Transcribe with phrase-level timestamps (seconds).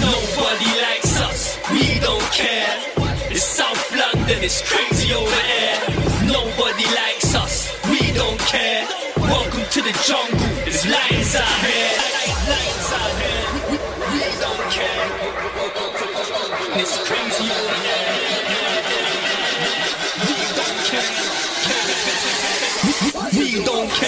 [0.00, 2.76] Nobody likes us, we don't care.
[3.30, 5.80] It's South London, it's crazy over there.
[6.26, 8.86] Nobody likes us, we don't care.
[9.18, 11.73] Welcome to the jungle, there's lions out here.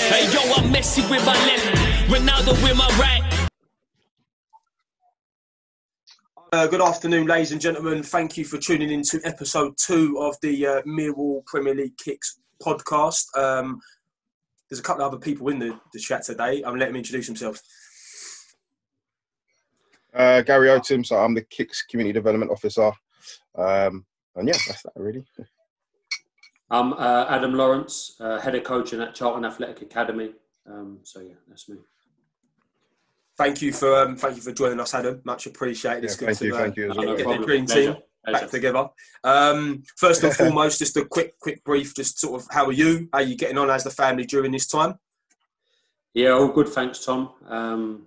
[0.09, 1.66] Hey yo, I'm Messi with my left,
[2.09, 3.48] Ronaldo with my right.
[6.52, 8.05] Uh, good afternoon, ladies and gentlemen.
[8.05, 12.38] Thank you for tuning in to episode two of the uh, Millwall Premier League Kicks
[12.62, 13.37] podcast.
[13.37, 13.80] Um,
[14.70, 16.62] there's a couple of other people in the, the chat today.
[16.65, 17.60] I'm letting them introduce themselves.
[20.15, 22.93] Uh, Gary Otim, so I'm the Kicks Community Development Officer.
[23.57, 25.27] Um, and yeah, that's that really.
[26.70, 30.32] I'm uh, Adam Lawrence, uh, head of coaching at Charlton Athletic Academy.
[30.68, 31.76] Um, so yeah, that's me.
[33.38, 35.20] Thank you for um, thank you for joining us, Adam.
[35.24, 36.04] Much appreciated.
[36.04, 37.16] It's Yeah, good thank to you, uh, thank you as get well.
[37.16, 37.45] the problem.
[37.46, 37.92] dream Pleasure.
[37.92, 38.40] team Pleasure.
[38.40, 38.88] back together.
[39.23, 41.95] Um, first and foremost, just a quick quick brief.
[41.95, 43.08] Just sort of how are you?
[43.12, 44.95] How are you getting on as the family during this time?
[46.14, 47.30] Yeah, all good, thanks, Tom.
[47.46, 48.06] Um,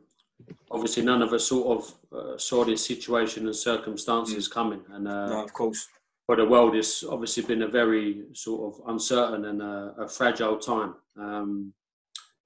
[0.71, 5.29] obviously, none of us sort of uh, saw this situation and circumstances coming, and uh,
[5.29, 5.87] no, of course.
[6.29, 10.57] For the world, it's obviously been a very sort of uncertain and a, a fragile
[10.59, 10.93] time.
[11.19, 11.73] Um,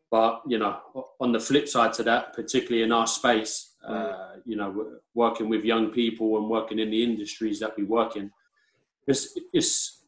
[0.09, 0.78] but you know,
[1.20, 5.66] on the flip side to that, particularly in our space, uh, you know, working with
[5.66, 8.31] young people and working in the industries that we work in,
[9.06, 10.06] it's, it's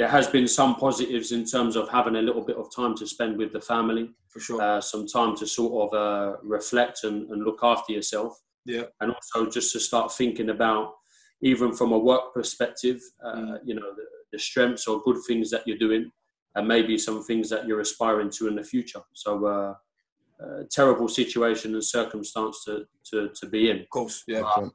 [0.00, 3.06] there has been some positives in terms of having a little bit of time to
[3.06, 4.60] spend with the family, For sure.
[4.60, 8.86] uh, some time to sort of uh, reflect and, and look after yourself yeah.
[9.00, 10.94] and also just to start thinking about
[11.50, 13.58] even from a work perspective uh, Mm.
[13.68, 16.04] you know the, the strengths or good things that you're doing
[16.56, 19.72] and maybe some things that you're aspiring to in the future so uh,
[20.42, 22.72] uh, terrible situation and circumstance to,
[23.10, 24.16] to, to be in Of course.
[24.26, 24.42] Yeah.
[24.42, 24.70] But, uh,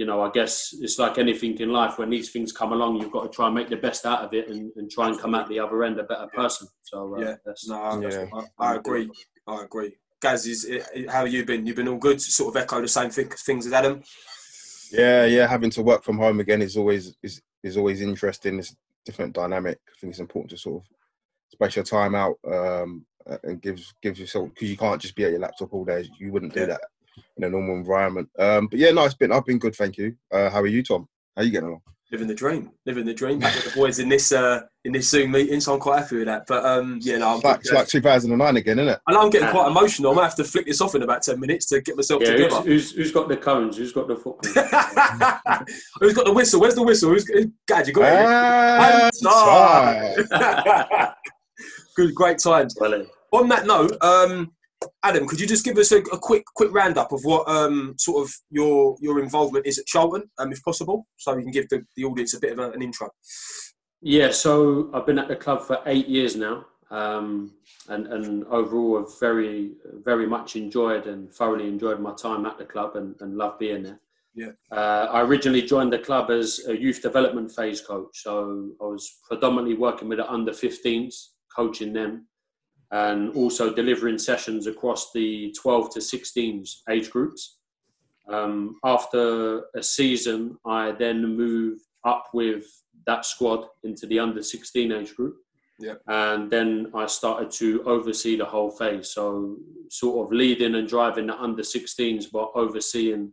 [0.00, 0.52] you know i guess
[0.84, 3.54] it's like anything in life when these things come along you've got to try and
[3.58, 5.96] make the best out of it and, and try and come out the other end
[5.98, 7.34] a better person so uh, Yeah.
[7.46, 8.40] that's, No, I- that's Yeah.
[8.64, 9.06] I I'm agree.
[9.54, 9.92] I agree.
[10.24, 10.60] Gaz, is
[11.12, 11.66] how have you been?
[11.66, 12.18] You've been all good.
[12.20, 13.96] Sort of echo the same thing, things as Adam.
[14.92, 18.58] Yeah, yeah, having to work from home again is always is, is always interesting.
[18.58, 19.78] It's a different dynamic.
[19.88, 20.88] I think it's important to sort of
[21.52, 23.04] space your time out um,
[23.44, 26.08] and gives gives yourself because you can't just be at your laptop all day.
[26.18, 26.66] You wouldn't do Yeah.
[26.66, 26.80] that
[27.36, 28.28] in a normal environment.
[28.38, 30.16] Um, but yeah, no, it's been I've been good, thank you.
[30.30, 31.08] Uh, how are you, Tom?
[31.36, 31.82] How you getting along?
[32.12, 33.38] Living the dream, living the dream.
[33.40, 36.16] Back with the boys in this uh, in this Zoom meeting, so I'm quite happy
[36.18, 36.46] with that.
[36.46, 39.00] But um, yeah, no, I'm It's like, it's like 2009 again, isn't it?
[39.08, 40.12] I know I'm getting quite emotional.
[40.12, 42.32] I might have to flick this off in about ten minutes to get myself yeah,
[42.32, 42.60] together.
[42.62, 44.38] who's, who's got the cones who's got the football
[46.00, 46.60] Who's got the whistle?
[46.60, 47.10] Where's the whistle?
[47.10, 47.24] Who's
[47.66, 50.26] Gad, you got Ah, it?
[50.30, 51.12] time.
[51.96, 52.76] Good, great times.
[52.78, 54.52] well, On that note, um,
[55.02, 58.26] Adam, could you just give us a, a quick quick roundup of what um, sort
[58.26, 61.82] of your your involvement is at Charlton, um, if possible, so we can give the,
[61.96, 63.08] the audience a bit of a, an intro.
[64.02, 67.54] Yeah, so I've been at the club for eight years now, um,
[67.88, 69.72] and and overall I've very
[70.04, 73.82] very much enjoyed and thoroughly enjoyed my time at the club and, and love being
[73.82, 74.00] there.
[74.34, 74.50] Yeah.
[74.70, 79.18] Uh, I originally joined the club as a youth development phase coach, so I was
[79.26, 82.26] predominantly working with the under 15s, coaching them,
[82.90, 87.58] and also delivering sessions across the 12 to 16s age groups.
[88.28, 92.64] Um, after a season, I then moved up with
[93.06, 95.36] that squad into the under 16 age group.
[95.78, 95.94] Yeah.
[96.06, 99.10] And then I started to oversee the whole phase.
[99.10, 99.56] So,
[99.90, 103.32] sort of leading and driving the under 16s, but overseeing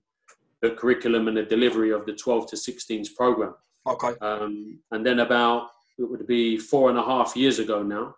[0.61, 3.53] the curriculum and the delivery of the 12 to 16s program.
[3.87, 4.13] Okay.
[4.21, 8.15] Um, and then about, it would be four and a half years ago now,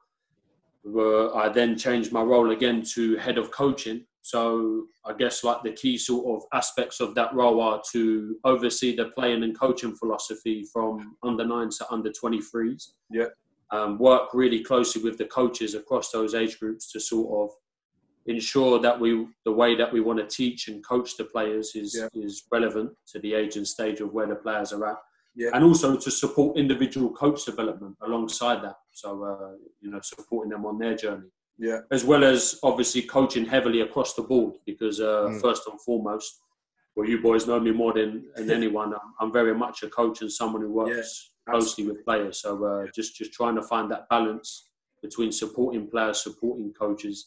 [0.88, 4.06] I then changed my role again to head of coaching.
[4.22, 8.96] So I guess like the key sort of aspects of that role are to oversee
[8.96, 12.84] the playing and coaching philosophy from under nines to under 23s.
[13.12, 13.28] Yeah.
[13.72, 17.56] Um, work really closely with the coaches across those age groups to sort of
[18.28, 21.96] ensure that we the way that we want to teach and coach the players is
[21.96, 22.08] Yeah.
[22.14, 24.98] is relevant to the age and stage of where the players are at
[25.36, 25.50] Yeah.
[25.54, 28.78] and also to support individual coach development alongside that.
[28.92, 29.52] So uh,
[29.82, 31.30] you know supporting them on their journey.
[31.58, 31.80] Yeah.
[31.92, 35.42] as well as obviously coaching heavily across the board because uh, Mm.
[35.42, 36.30] first and foremost
[36.96, 38.94] well you boys know me more than, than anyone.
[38.94, 42.36] I'm, I'm very much a coach and someone who works closely with players.
[42.44, 44.50] So uh, just just trying to find that balance
[45.06, 47.18] between supporting players supporting coaches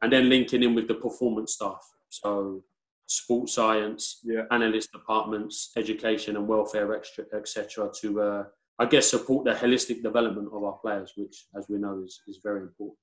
[0.00, 1.82] and then linking in with the performance staff.
[2.08, 2.28] So
[3.08, 4.44] sports science Yeah.
[4.50, 8.44] analyst departments education and welfare extra etc to uh,
[8.80, 12.38] I guess, support the holistic development of our players, which, as we know, is, is
[12.44, 12.96] very important.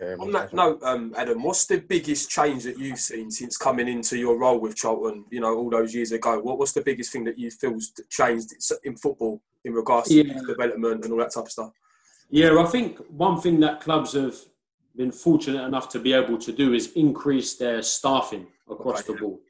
[0.00, 3.88] Yeah, On that note, um, Adam, what's the biggest change that you've seen since coming
[3.88, 5.26] into your role with Charlton?
[5.30, 6.38] You know, all those years ago.
[6.40, 8.54] What, what's the biggest thing that you feel's changed
[8.84, 10.40] in football in regards to Yeah.
[10.46, 11.72] development and all that type of stuff?
[12.30, 14.36] Yeah, I think one thing that clubs have
[14.96, 19.40] been fortunate enough to be able to do is increase their staffing across the board.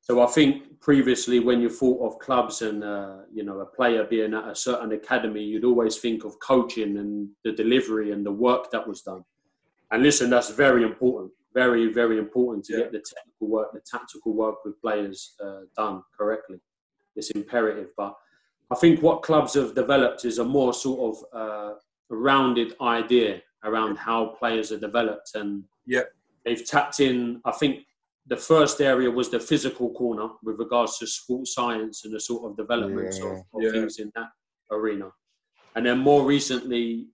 [0.00, 4.04] So I think previously, when you thought of clubs and uh, you know a player
[4.04, 8.32] being at a certain academy, you'd always think of coaching and the delivery and the
[8.32, 9.24] work that was done.
[9.90, 12.78] And listen, that's very important, very very important to Yeah.
[12.80, 16.58] get the technical work, the tactical work with players uh, done correctly.
[17.14, 18.16] It's imperative, but
[18.70, 21.74] I think what clubs have developed is a more sort of uh,
[22.10, 26.04] rounded idea around how players are developed, and Yeah.
[26.44, 27.40] they've tapped in.
[27.44, 27.86] I think
[28.26, 32.50] the first area was the physical corner with regards to sports science and the sort
[32.50, 33.70] of developments of, of Yeah.
[33.72, 34.30] things in that
[34.70, 35.12] arena,
[35.74, 37.08] and then more recently.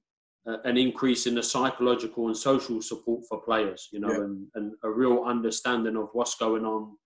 [0.46, 4.25] Uh, an increase in the psychological and social support for players, you know, Yeah.
[4.25, 6.99] and, and a real understanding of what's going on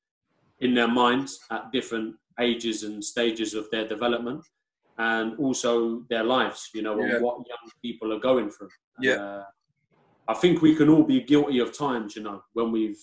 [0.58, 4.44] in their minds at different ages and stages of their development
[4.98, 7.14] and also their lives, you know, Yeah.
[7.14, 8.70] and what young people are going through.
[9.00, 9.14] Yeah.
[9.14, 9.44] Uh,
[10.28, 13.00] I think we can all be guilty of times, you know, when we've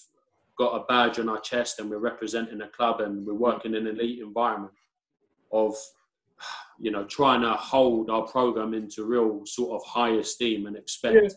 [0.58, 3.88] got a badge on our chest and we're representing a club and we're working in
[3.88, 4.74] an elite environment
[5.52, 5.76] of,
[6.80, 11.16] you know, trying to hold our program into real sort of high esteem and expect
[11.16, 11.30] Yeah.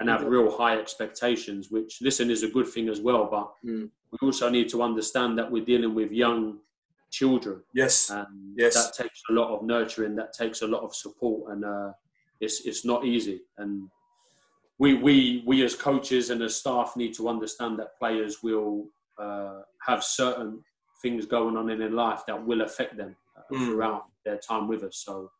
[0.00, 3.24] and have real high expectations, which listen is a good thing as well.
[3.30, 3.90] But Mm.
[4.12, 6.60] we also need to understand that we're dealing with young
[7.10, 8.10] children, Yes.
[8.10, 8.74] and Yes.
[8.74, 11.92] that takes a lot of nurturing, that takes a lot of support, and uh,
[12.44, 13.38] it's it's not easy.
[13.58, 13.88] And
[14.78, 18.86] we we we as coaches and as staff need to understand that players will
[19.18, 20.62] uh, have certain
[21.02, 23.64] things going on in their life that will affect them uh, Mm.
[23.66, 24.96] throughout their time with us.
[25.06, 25.30] So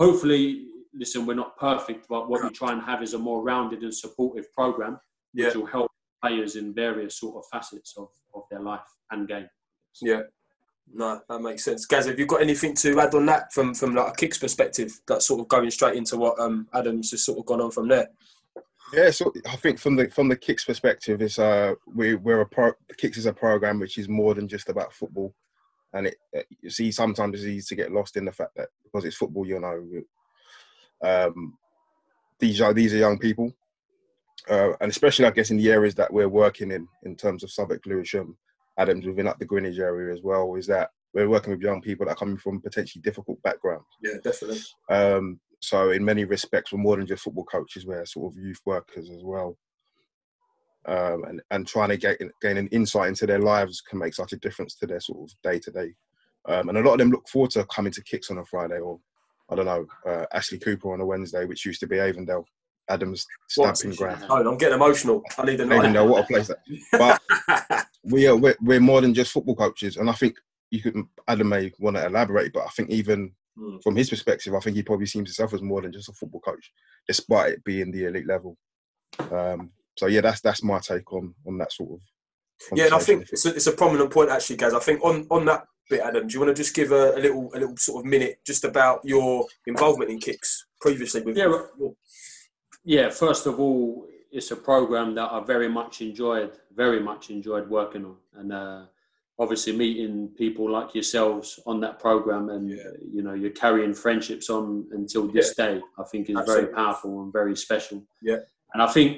[0.00, 0.66] hopefully,
[1.02, 3.94] listen, we're not perfect, but what we try and have is a more rounded and
[3.94, 4.98] supportive program
[5.32, 5.46] Yeah.
[5.46, 5.90] which will help
[6.22, 9.48] players in various sort of facets of, of their life and game.
[10.00, 10.22] Yeah.
[10.94, 11.86] No, that makes sense.
[11.86, 15.00] Gaz, have you got anything to add on that from from like a kicks perspective?
[15.06, 17.88] That's sort of going straight into what um, Adam's has sort of gone on from
[17.88, 18.08] there.
[18.92, 22.46] Yeah, so I think from the from the kicks perspective, is uh we we're a
[22.46, 25.34] pro kicks is a program which is more than just about football,
[25.94, 28.68] and it uh, you see sometimes it's easy to get lost in the fact that
[28.84, 30.02] because it's football, you know,
[31.02, 31.56] um,
[32.38, 33.50] these are these are young people,
[34.50, 37.50] uh, and especially I guess in the areas that we're working in in terms of
[37.50, 38.36] Southwark, Lewisham,
[38.78, 42.06] Adams within up the Greenwich area as well, is that we're working with young people
[42.06, 43.86] that are coming from potentially difficult backgrounds.
[44.02, 44.60] Yeah, definitely.
[44.88, 47.86] Um, so in many respects, we're more than just football coaches.
[47.86, 49.56] We're sort of youth workers as well.
[50.84, 54.32] Um, and, and trying to get, gain an insight into their lives can make such
[54.32, 55.94] a difference to their sort of day to day.
[56.48, 58.80] Um, and a lot of them look forward to coming to kicks on a Friday
[58.80, 58.98] or,
[59.48, 62.44] I don't know, uh, Ashley Cooper on a Wednesday, which used to be Avondale,
[62.88, 64.24] Adams stamping ground.
[64.28, 65.22] Oh, I'm getting emotional.
[65.38, 65.78] I need a night.
[65.78, 66.58] Avondale, what a place that.
[66.90, 70.36] But we are we're, we're more than just football coaches, and I think
[70.70, 70.96] you could
[71.28, 73.76] Adam may want to elaborate, but I think even Hmm.
[73.84, 76.40] from his perspective, I think he probably sees himself as more than just a football
[76.40, 76.72] coach,
[77.06, 78.56] despite it being the elite level.
[79.30, 82.00] Um, so yeah, that's that's my take on on that sort of.
[82.78, 84.72] Yeah, and I think it's a, it's a prominent point actually, guys.
[84.72, 87.20] I think on, on that bit, Adam, do you want to just give a, a
[87.20, 91.36] little a little sort of minute just about your involvement in kicks previously with?
[91.36, 91.96] Yeah, well-
[92.84, 97.68] Yeah, first of all, it's a program that I very much enjoyed, very much enjoyed
[97.68, 98.82] working on, and uh,
[99.38, 102.92] obviously meeting people like yourselves on that program, and Yeah.
[103.16, 105.80] you know you're carrying friendships on until this day.
[105.98, 106.64] I think is Absolutely.
[106.64, 108.02] very powerful and very special.
[108.22, 108.38] Yeah.
[108.72, 109.12] and I think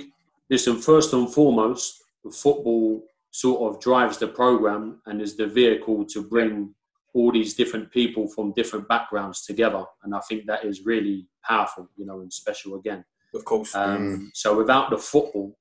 [0.50, 2.02] listen, first and foremost,
[2.32, 6.74] football sort of drives the program and is the vehicle to bring
[7.14, 11.88] all these different people from different backgrounds together, and I think that is really powerful,
[11.96, 13.04] you know, and special again.
[13.34, 13.74] Of course.
[13.74, 15.56] Um, So without the football,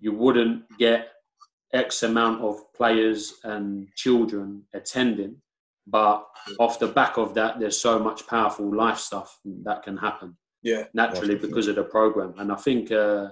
[0.00, 1.08] you wouldn't get
[1.72, 5.36] X amount of players and children attending.
[5.86, 6.26] But
[6.58, 10.84] off the back of that, there's so much powerful life stuff that can happen yeah,
[10.94, 11.48] naturally Definitely.
[11.48, 12.34] because of the program.
[12.38, 13.28] And I think, uh,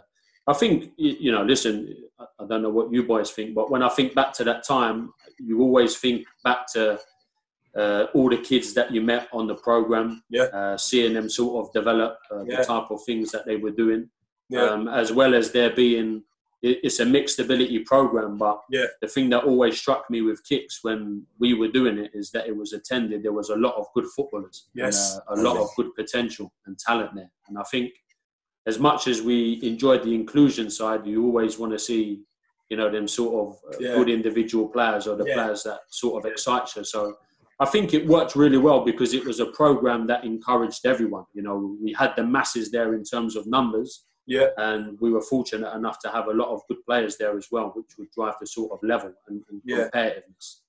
[0.47, 3.83] I think you know, listen, I I don't know what you boys think, but when
[3.83, 7.01] I think back to that time, you always think back to
[7.77, 10.43] uh, all the kids that you met on the program, Yeah.
[10.45, 12.59] uh, seeing them sort of develop uh, Yeah.
[12.59, 14.11] the type of things that they were doing,
[14.51, 16.25] yeah, um, as well as there being
[16.65, 18.87] it's a mixed ability program, but Yeah.
[19.01, 22.47] the thing that always struck me with kicks when we were doing it is that
[22.47, 23.25] it was attended.
[23.25, 25.19] There was a lot of good footballers, Yes.
[25.29, 27.33] and, uh, a lot of good potential and talent there.
[27.49, 27.91] And I think,
[28.65, 32.23] as much as we enjoyed the inclusion side, you always want to see,
[32.71, 36.31] you know, them sort of uh, good individual players or the players that sort of
[36.31, 36.85] excite you.
[36.85, 37.19] So
[37.61, 41.25] I think it worked really well because it was a program that encouraged everyone.
[41.35, 45.21] You know, we had the masses there in terms of numbers, Yeah, and we were
[45.23, 48.35] fortunate enough to have a lot of good players there as well, which would drive
[48.41, 49.89] the sort of level and, and Yeah.
[49.95, 50.61] competitiveness.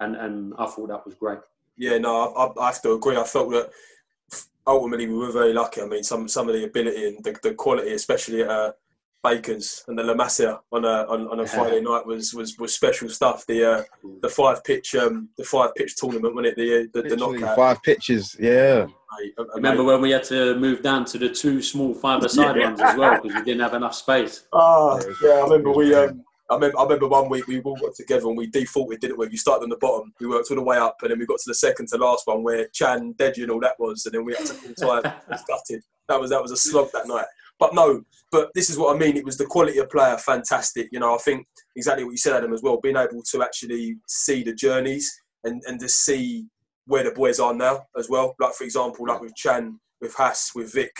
[0.00, 1.38] And and I thought that was great.
[1.76, 1.98] yeah.
[1.98, 3.16] No, I, I, have to agree.
[3.16, 3.70] I felt that
[4.66, 5.80] ultimately we were very lucky.
[5.80, 8.72] I mean, some some of the ability and the, the quality, especially at uh,
[9.22, 12.74] Bacon's and the La Masia on a on, on a Friday night was was was
[12.74, 13.44] special stuff.
[13.46, 13.82] The uh,
[14.22, 16.56] the five pitch um, the five pitch tournament, wasn't it?
[16.56, 17.56] The uh, the, the knockout.
[17.56, 18.36] five pitches.
[18.38, 18.86] Yeah.
[18.86, 19.54] Mate, amazing.
[19.56, 22.68] Remember when we had to move down to the two small five-a-side Yeah.
[22.68, 24.44] ones as well because we didn't have enough space.
[24.52, 25.94] Oh, yeah, I remember we.
[25.94, 29.18] Um, I remember, I remember one week we all got together and we defaulted, didn't
[29.18, 29.28] we?
[29.30, 31.38] You started on the bottom, we worked all the way up, and then we got
[31.38, 34.24] to the second to last one where Chan, Deji, and all that was, and then
[34.24, 35.12] we had to full time.
[35.12, 35.82] It was gutted.
[36.08, 37.26] That was that was a slog that night.
[37.58, 39.16] But no, but this is what I mean.
[39.16, 40.88] It was the quality of player, fantastic.
[40.92, 42.80] You know, I think exactly what you said, Adam, as well.
[42.80, 45.10] Being able to actually see the journeys
[45.44, 46.46] and and to see
[46.86, 48.34] where the boys are now as well.
[48.38, 50.94] Like for example, like with Chan, with Hass, with Vic,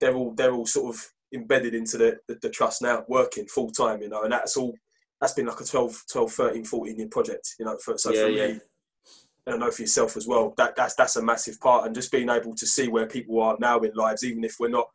[0.00, 3.70] they're all they're all sort of embedded into the, the, the trust now, working full
[3.70, 4.74] time, you know, and that's all
[5.20, 8.22] that's been like a 12, 12 13, 14 year project, you know, for, so Yeah,
[8.22, 8.46] for yeah.
[8.46, 8.60] me, and
[9.46, 11.86] I don't know for yourself as well, that, that's, that's a massive part.
[11.86, 14.68] And just being able to see where people are now in lives, even if we're
[14.68, 14.88] not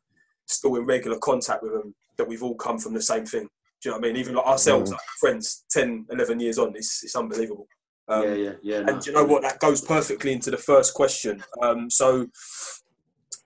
[0.46, 3.48] still in regular contact with them, that we've all come from the same thing.
[3.82, 4.18] Do you know what I mean?
[4.18, 4.94] Even like ourselves, Mm.
[4.94, 7.68] like friends, 10, 11 years on, it's, it's unbelievable.
[8.08, 8.82] Um, yeah, yeah, yeah.
[8.82, 8.94] no.
[8.94, 9.42] and do you know what?
[9.42, 11.44] That goes perfectly into the first question.
[11.62, 12.28] Um, so,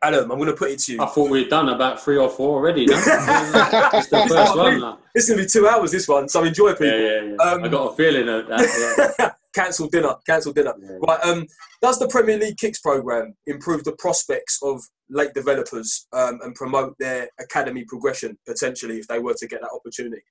[0.02, 1.02] Adam, I'm going to put it to you.
[1.02, 2.86] I thought we'd done about three or four already.
[2.86, 2.96] No?
[2.98, 4.80] it's the first one.
[4.80, 4.98] No?
[5.16, 6.88] It's going to be two hours, this one, so enjoy, people.
[6.88, 7.52] Yeah, yeah, yeah.
[7.52, 9.16] Um, I got a feeling of that.
[9.20, 9.32] Yeah.
[9.54, 10.16] cancel dinner.
[10.26, 10.74] Cancel dinner.
[10.82, 10.98] Yeah.
[11.08, 11.20] Right.
[11.24, 11.46] Um,
[11.82, 16.96] does the Premier League Kicks program improve the prospects of late developers um, and promote
[17.00, 20.22] their academy progression potentially if they were to get that opportunity?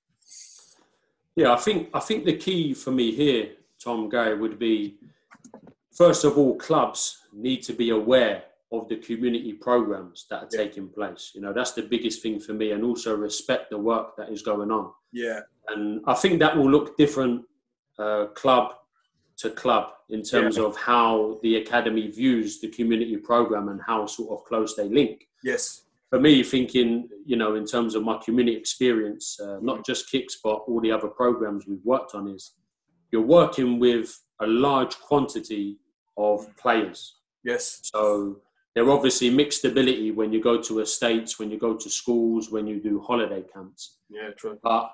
[1.36, 3.50] Yeah, I think I think the key for me here,
[3.82, 4.98] Tom Gary, would be
[5.96, 10.64] first of all, clubs need to be aware of the community programs that are Yeah.
[10.64, 11.32] taking place.
[11.34, 14.42] You know, that's the biggest thing for me, and also respect the work that is
[14.42, 14.92] going on.
[15.12, 15.40] Yeah.
[15.68, 17.46] And I think that will look different
[17.98, 18.74] uh, club
[19.38, 24.30] to club in terms of how the academy views the community program and how sort
[24.38, 25.82] of close they link Yes.
[26.10, 30.38] for me, thinking, you know, in terms of my community experience, uh, not just kicks,
[30.42, 32.52] but all the other programs we've worked on, is
[33.12, 35.78] you're working with a large quantity
[36.16, 37.16] of players.
[37.44, 37.80] Yes.
[37.82, 38.40] So
[38.74, 42.66] they're obviously mixed ability when you go to estates, when you go to schools, when
[42.66, 43.98] you do holiday camps.
[44.10, 44.30] Yeah.
[44.36, 44.58] True.
[44.62, 44.90] But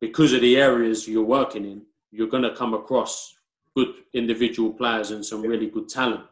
[0.00, 3.34] because of the areas you're working in, you're going to come across
[3.76, 6.24] good individual players and some really good talent.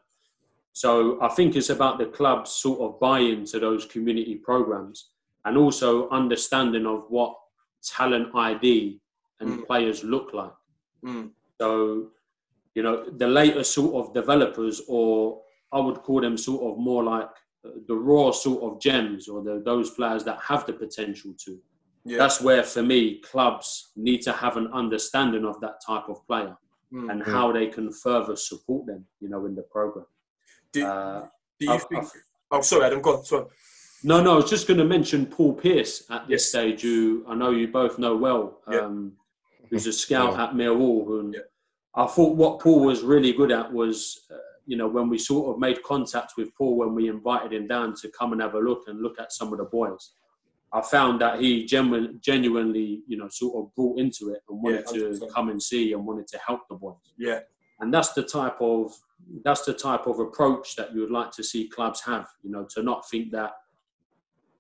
[0.73, 5.11] So I think it's about the club's sort of buy-in to those community programs
[5.45, 7.37] and also understanding of what
[7.83, 9.01] talent ID
[9.41, 9.67] and Mm.
[9.67, 10.53] players look like.
[11.05, 11.31] Mm.
[11.61, 12.11] So,
[12.75, 15.43] you know, the later sort of developers, or
[15.73, 17.31] I would call them sort of more like
[17.65, 21.59] uh, the raw sort of gems, or the, those players that have the potential to.
[22.05, 22.19] Yeah.
[22.19, 26.57] That's where, for me, clubs need to have an understanding of that type of player
[26.93, 27.09] Mm.
[27.11, 30.07] and how they can further support them, you know, in the program.
[30.73, 31.27] do, Uh,
[31.59, 32.03] do you I've- think?
[32.05, 32.19] I've-
[32.53, 33.01] Oh, sorry, Adam.
[33.01, 33.25] Go on.
[33.25, 33.47] Sorry.
[34.05, 36.47] no, no, I was just going to mention Paul Pierce at this Yes.
[36.47, 38.81] stage, who I know you both know well, Yeah.
[38.87, 39.17] um,
[39.69, 40.45] who's a scout Yeah.
[40.45, 41.21] at Millwall.
[41.21, 41.41] And Yeah.
[41.95, 45.55] I thought what Paul was really good at was, uh, you know, when we sort
[45.55, 48.61] of made contact with Paul when we invited him down to come and have a
[48.61, 50.13] look and look at some of the boys.
[50.73, 54.85] I found that he genu- genuinely, you know, sort of brought into it and wanted
[54.95, 57.41] Yeah, to come and see and wanted to help the boys Yeah.
[57.81, 58.93] and that's the type of
[59.45, 62.65] that's the type of approach that you would like to see clubs have you know
[62.75, 63.53] to not think that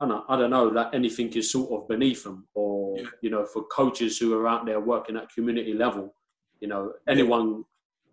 [0.02, 3.06] I don't know, I don't know that anything is sort of beneath them or Yeah.
[3.22, 6.14] you know for coaches who are out there working at community level
[6.60, 7.64] you know anyone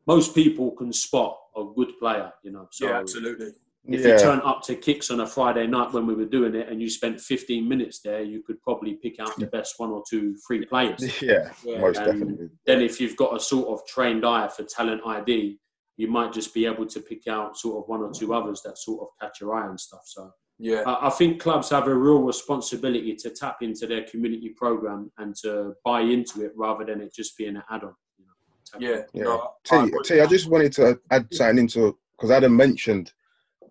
[0.06, 3.00] most people can spot a good player you know so yeah.
[3.00, 3.52] Absolutely.
[3.88, 4.14] If yeah.
[4.14, 6.82] you turn up to kicks on a Friday night when we were doing it and
[6.82, 10.36] you spent 15 minutes there you could probably pick out the best one or two
[10.46, 11.80] free players yeah, Yeah.
[11.80, 12.50] most And definitely.
[12.66, 15.58] then if you've got a sort of trained eye for talent ID,
[15.96, 18.78] you might just be able to pick out sort of one or two others that
[18.78, 20.02] sort of catch your eye and stuff.
[20.06, 20.84] So Yeah.
[20.86, 25.36] I I think clubs have a real responsibility to tap into their community program and
[25.44, 27.96] to buy into it rather than it just being an add-on.
[28.18, 29.02] You know, Yeah.
[29.14, 29.24] Yeah.
[29.24, 30.00] No, I T, agree.
[30.04, 33.14] T, I just wanted to add something into because Adam mentioned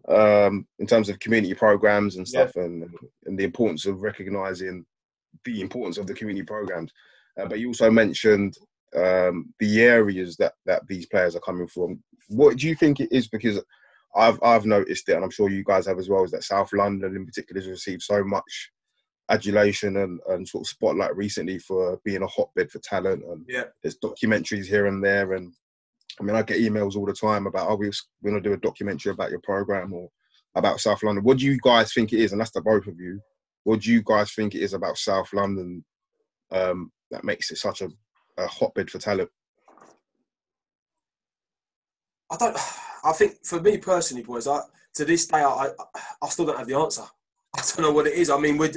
[0.08, 2.88] um, in terms of community programs and stuff and,
[3.26, 4.84] and the importance of recognizing
[5.44, 6.92] the importance of the community programs.
[7.38, 8.56] Uh, but you also mentioned
[8.96, 12.02] um, the areas that, that these players are coming from.
[12.28, 13.28] What do you think it is?
[13.28, 13.62] Because
[14.14, 16.24] I've I've noticed it, and I'm sure you guys have as well.
[16.24, 18.70] Is that South London in particular has received so much
[19.28, 23.64] adulation and, and sort of spotlight recently for being a hotbed for talent and Yeah.
[23.82, 25.52] there's documentaries here and there and
[26.20, 27.90] I mean, I get emails all the time about, oh, we're
[28.24, 30.08] going to do a documentary about your program or
[30.54, 31.24] about South London.
[31.24, 32.32] What do you guys think it is?
[32.32, 33.20] And that's the both of you.
[33.64, 35.84] What do you guys think it is about South London
[36.50, 37.88] um, that makes it such a,
[38.38, 39.28] a hotbed for talent?
[42.30, 42.56] I don't.
[43.04, 44.60] I think for me personally, boys, I,
[44.94, 45.68] to this day, I,
[46.22, 47.02] I still don't have the answer.
[47.56, 48.30] I don't know what it is.
[48.30, 48.72] I mean, we're,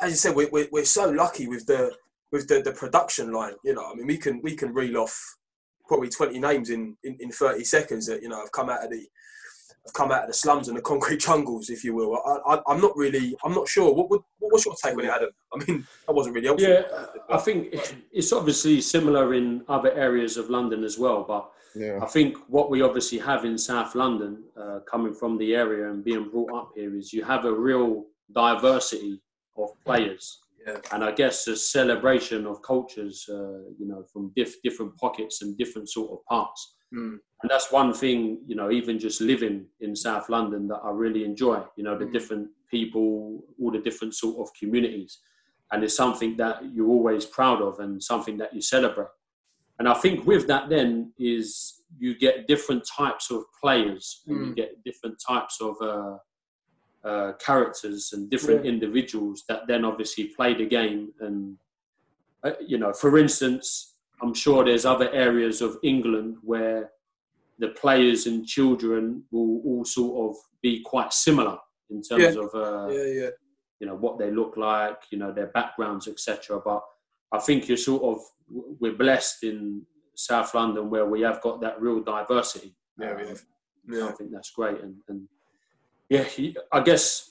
[0.00, 1.94] as you said, we're, we're, we're so lucky with the
[2.32, 3.54] with the, the production line.
[3.64, 5.37] You know, I mean, we can we can reel off
[5.88, 8.90] probably 20 names in, in, in 30 seconds that you know have come out of
[8.90, 9.06] the
[9.86, 12.16] have come out of the slums and the concrete jungles, if you will.
[12.46, 13.92] I, am not really, I'm not sure.
[13.94, 15.30] What, what, what's your take on it, Adam?
[15.52, 16.68] I mean, that wasn't really helpful.
[16.68, 16.82] Yeah,
[17.30, 17.74] I think
[18.12, 21.98] it's obviously similar in other areas of London as well, but yeah.
[22.02, 26.04] I think what we obviously have in South London, uh, coming from the area and
[26.04, 29.20] being brought up here, is you have a real diversity
[29.56, 30.40] of players.
[30.68, 30.80] Yeah.
[30.92, 35.56] And I guess a celebration of cultures, uh, you know, from diff- different pockets and
[35.56, 36.76] different sort of parts.
[36.94, 37.18] Mm.
[37.42, 41.24] And that's one thing, you know, even just living in South London that I really
[41.24, 42.12] enjoy, you know, the mm.
[42.12, 45.18] different people, all the different sort of communities.
[45.70, 49.08] And it's something that you're always proud of and something that you celebrate.
[49.78, 54.46] And I think with that, then, is you get different types of players and mm.
[54.48, 56.16] you get different types of uh,
[57.08, 58.70] uh, characters and different yeah.
[58.70, 61.12] individuals that then obviously play the game.
[61.20, 61.56] And,
[62.44, 66.90] uh, you know, for instance, I'm sure there's other areas of England where
[67.58, 71.58] the players and children will all sort of be quite similar
[71.90, 72.42] in terms yeah.
[72.42, 73.30] of uh, yeah, yeah.
[73.80, 76.60] you know what they look like, you know their backgrounds, etc.
[76.64, 76.82] But
[77.32, 78.20] I think you're sort of
[78.80, 79.82] we're blessed in
[80.14, 82.74] South London where we have got that real diversity.
[82.98, 83.36] Yeah, um,
[83.88, 84.08] yeah.
[84.08, 85.28] I think that's great, and, and
[86.08, 86.24] yeah,
[86.72, 87.30] I guess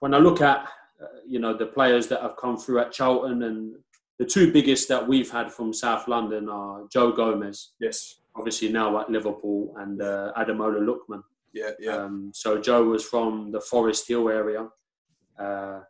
[0.00, 0.68] when I look at
[1.00, 3.76] uh, you know the players that have come through at Charlton and
[4.18, 7.70] the two biggest that we've had from South London are Joe Gomez.
[7.80, 8.16] Yes.
[8.34, 11.22] Obviously now at Liverpool and uh, Ademola Lookman.
[11.52, 11.96] Yeah, yeah.
[11.96, 14.68] Um, so Joe was from the Forest Hill area,
[15.38, 15.80] uh,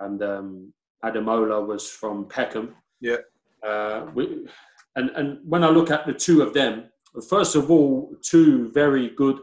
[0.00, 0.72] and um,
[1.04, 2.74] Ademola was from Peckham.
[3.00, 3.16] Yeah.
[3.62, 4.46] Uh, we,
[4.96, 6.90] and and when I look at the two of them,
[7.28, 9.38] first of all, two very good,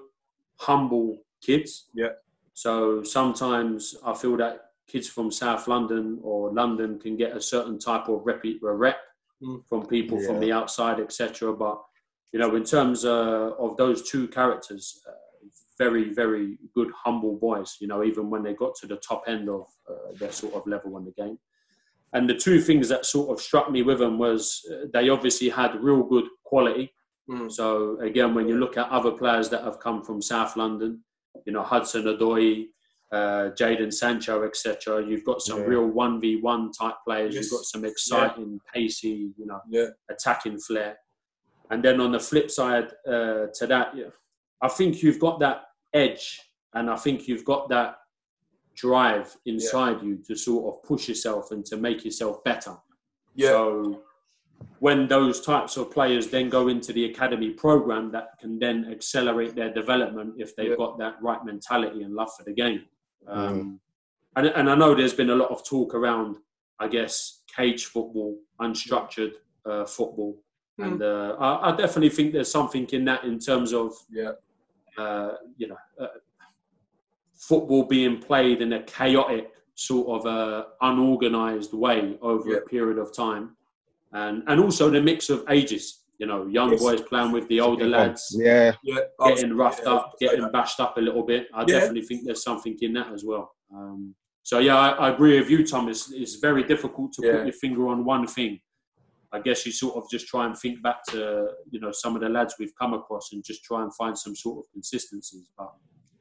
[0.59, 1.85] humble kids.
[1.93, 2.09] Yeah.
[2.55, 7.77] So sometimes I feel that kids from South London or London can get a certain
[7.77, 8.97] type of rep, rep
[9.43, 9.61] mm.
[9.67, 10.27] from people yeah.
[10.27, 11.53] from the outside, etc.
[11.53, 11.81] But
[12.31, 15.11] you know, in terms uh, of those two characters, uh,
[15.77, 17.75] very, very good, humble boys.
[17.81, 20.65] You know, even when they got to the top end of uh, their sort of
[20.65, 21.37] level in the game.
[22.13, 25.49] And the two things that sort of struck me with them was uh, they obviously
[25.49, 26.93] had real good quality.
[27.29, 27.51] Mm.
[27.51, 31.03] So again, when you look at other players that have come from South London,
[31.45, 32.65] you know Hudson Odoi,
[33.11, 35.05] uh, Jadon Sancho, etc.
[35.05, 35.65] You've got some yeah.
[35.65, 37.35] real one v one type players.
[37.35, 37.43] Yes.
[37.43, 38.71] You've got some exciting, yeah.
[38.73, 39.87] pacey, you know, yeah.
[40.09, 40.97] attacking flair.
[41.71, 43.93] And then on the flip side uh, to that,
[44.61, 46.39] I think you've got that edge,
[46.73, 47.97] and I think you've got that
[48.75, 52.75] drive inside you to sort of push yourself and to make yourself better.
[53.33, 53.49] Yeah.
[53.49, 54.01] So
[54.79, 59.55] when those types of players then go into the academy program that can then accelerate
[59.55, 62.83] their development if they've got that right mentality and love for the game.
[63.27, 63.79] Um, mm.
[64.35, 66.37] and, and I know there's been a lot of talk around,
[66.79, 69.31] I guess, cage football, unstructured
[69.65, 70.37] uh, football.
[70.79, 70.85] Mm.
[70.85, 74.33] And uh, I, I, definitely think there's something in that in terms of, yeah.
[74.97, 76.07] Uh, you know, uh,
[77.33, 82.57] football being played in a chaotic sort of uh, unorganized way over yeah.
[82.57, 83.54] a period of time.
[84.15, 86.81] And, and also the mix of ages you know, young yes.
[86.81, 88.35] boys playing with the older lads.
[88.37, 88.73] Yeah.
[88.83, 88.99] yeah.
[89.25, 91.47] Getting roughed yeah, up, getting bashed up a little bit.
[91.53, 91.79] I yeah.
[91.79, 93.51] definitely think there's something in that as well.
[93.73, 95.89] Um, so yeah, I, I, agree with you, Tom.
[95.89, 98.59] It's, it's very difficult to put your finger on one thing.
[99.33, 102.21] I guess you sort of just try and think back to you know some of
[102.21, 105.49] the lads we've come across and just try and find some sort of consistencies.
[105.57, 105.73] But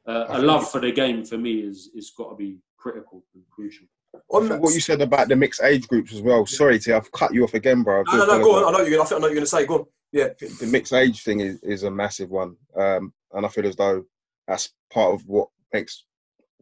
[0.07, 3.43] uh, a love for the game for me is is got to be critical and
[3.51, 3.85] crucial.
[4.29, 6.45] On what you said about the mixed age groups as well.
[6.45, 8.03] Sorry, T, I've cut you off again, bro.
[8.03, 8.73] No, no, no, go on.
[8.73, 9.15] I know you're gonna.
[9.15, 9.65] I know you're gonna say.
[9.65, 9.85] Go on.
[10.11, 10.29] Yeah.
[10.39, 14.05] The mixed age thing is, is a massive one, um, and I feel as though
[14.47, 16.05] that's part of what makes.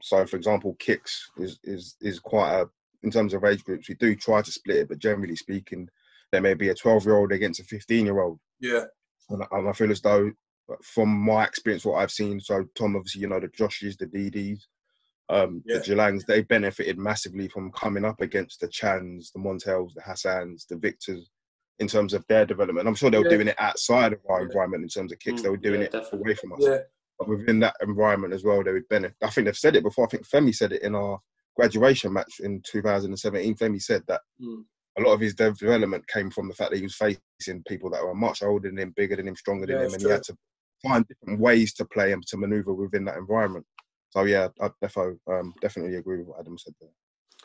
[0.01, 2.69] So, for example, kicks is is is quite a
[3.03, 3.89] in terms of age groups.
[3.89, 5.89] We do try to split it, but generally speaking,
[6.31, 8.39] there may be a 12 year old against a 15 year old.
[8.59, 8.85] Yeah.
[9.29, 10.31] And, and, I feel as though,
[10.81, 12.39] from my experience, what I've seen.
[12.39, 14.61] So, Tom, obviously, you know the Joshes, the DDs,
[15.29, 15.77] um, yeah.
[15.77, 20.67] The Jalangs, they benefited massively from coming up against the Chans, the Montels, the Hassans,
[20.67, 21.29] the Victors
[21.79, 22.87] in terms of their development.
[22.87, 23.37] I'm sure they were yeah.
[23.37, 24.45] doing it outside of our yeah.
[24.47, 25.41] environment in terms of kicks.
[25.41, 26.19] Mm, they were doing it definitely.
[26.19, 26.79] away from us.
[27.17, 29.15] But within that environment as well, they would benefit.
[29.21, 30.05] I think they've said it before.
[30.05, 31.19] I think Femi said it in our
[31.55, 33.55] graduation match in 2017.
[33.55, 34.63] Femi said that mm.
[34.97, 38.03] a lot of his development came from the fact that he was facing people that
[38.03, 40.35] were much older than him, bigger than him, stronger than him, and he had to
[40.83, 43.65] find different ways to play and to maneuver within that environment.
[44.13, 46.89] So yeah, I defo, um, definitely agree with what Adam said there.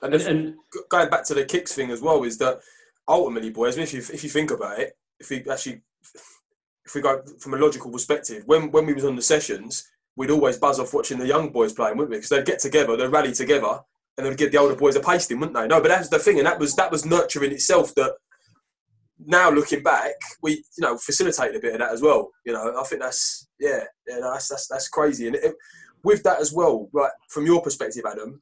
[0.02, 0.54] And, And, and
[0.90, 2.60] going back to the kicks thing as well is that
[3.08, 5.80] ultimately, boys, if you if you think about it, if we actually
[6.84, 10.30] if we go from a logical perspective, when when we was on the sessions, we'd
[10.30, 12.18] always buzz off watching the young boys playing, wouldn't we?
[12.18, 13.80] Because they'd get together, they'd rally together,
[14.18, 15.66] and they'd give the older boys a pasting, wouldn't they?
[15.66, 17.94] No, but that's the thing, and that was that was nurturing itself.
[17.94, 18.12] That
[19.18, 22.28] now looking back, we you know facilitated a bit of that as well.
[22.44, 25.28] You know, I think that's yeah, yeah, that's that's that's crazy.
[25.28, 25.54] And it,
[26.02, 28.40] with that as well, right from your perspective, Adam,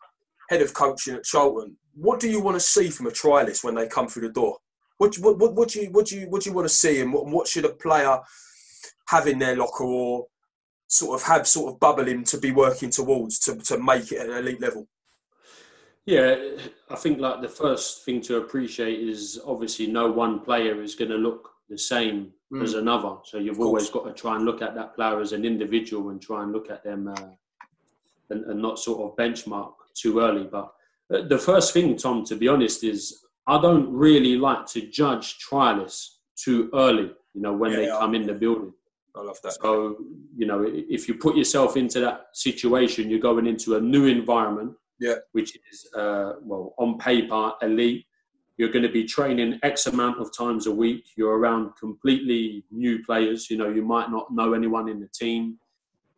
[0.51, 3.75] head of coaching at Charlton, what do you want to see from a trialist when
[3.75, 4.59] they come through the door?
[4.99, 6.75] What do- what what, what do you what do you what do you want to
[6.75, 8.19] see, and what, what should a player
[9.09, 10.27] have in their locker or
[10.89, 14.31] sort of have sort of bubbling to be working towards to, to make it at
[14.31, 14.87] an elite level?
[16.05, 16.37] Yeah,
[16.89, 21.11] I think like the first thing to appreciate is obviously no one player is going
[21.11, 22.63] to look the same Mm.
[22.63, 23.17] as another.
[23.25, 26.23] So you've always got to try and look at that player as an individual and
[26.23, 27.31] try and look at them uh,
[28.31, 30.45] and, and not sort of benchmark too early.
[30.51, 30.73] But
[31.13, 35.39] uh, the first thing, Tom, to be honest, is I don't really like to judge
[35.39, 37.11] trialists too early.
[37.35, 37.99] You know, when Yeah, they yeah.
[37.99, 38.73] come in the building.
[39.15, 39.55] I love that.
[39.63, 39.97] So,
[40.37, 44.73] you know, if you put yourself into that situation, you're going into a new environment,
[45.01, 45.17] Yeah.
[45.33, 48.05] which is, uh, well, on paper, elite.
[48.59, 51.05] You're going to be training X amount of times a week.
[51.17, 53.51] You're around completely new players.
[53.51, 55.59] You know, you might not know anyone in the team.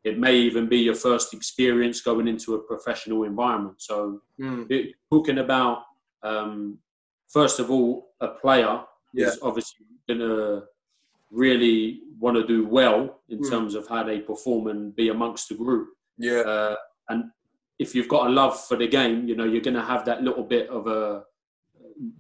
[0.05, 3.77] It may even be your first experience going into a professional environment.
[3.83, 4.71] So, Mm.
[4.71, 5.85] it- talking about,
[6.23, 6.79] um,
[7.29, 8.85] first of all, a player
[9.15, 10.65] is obviously going to
[11.31, 13.51] really want to do well in Mm.
[13.51, 15.89] terms of how they perform and be amongst the group.
[16.17, 16.77] Yeah, Uh,
[17.11, 17.31] and
[17.79, 20.23] if you've got a love for the game, you know, you're going to have that
[20.23, 21.25] little bit of a,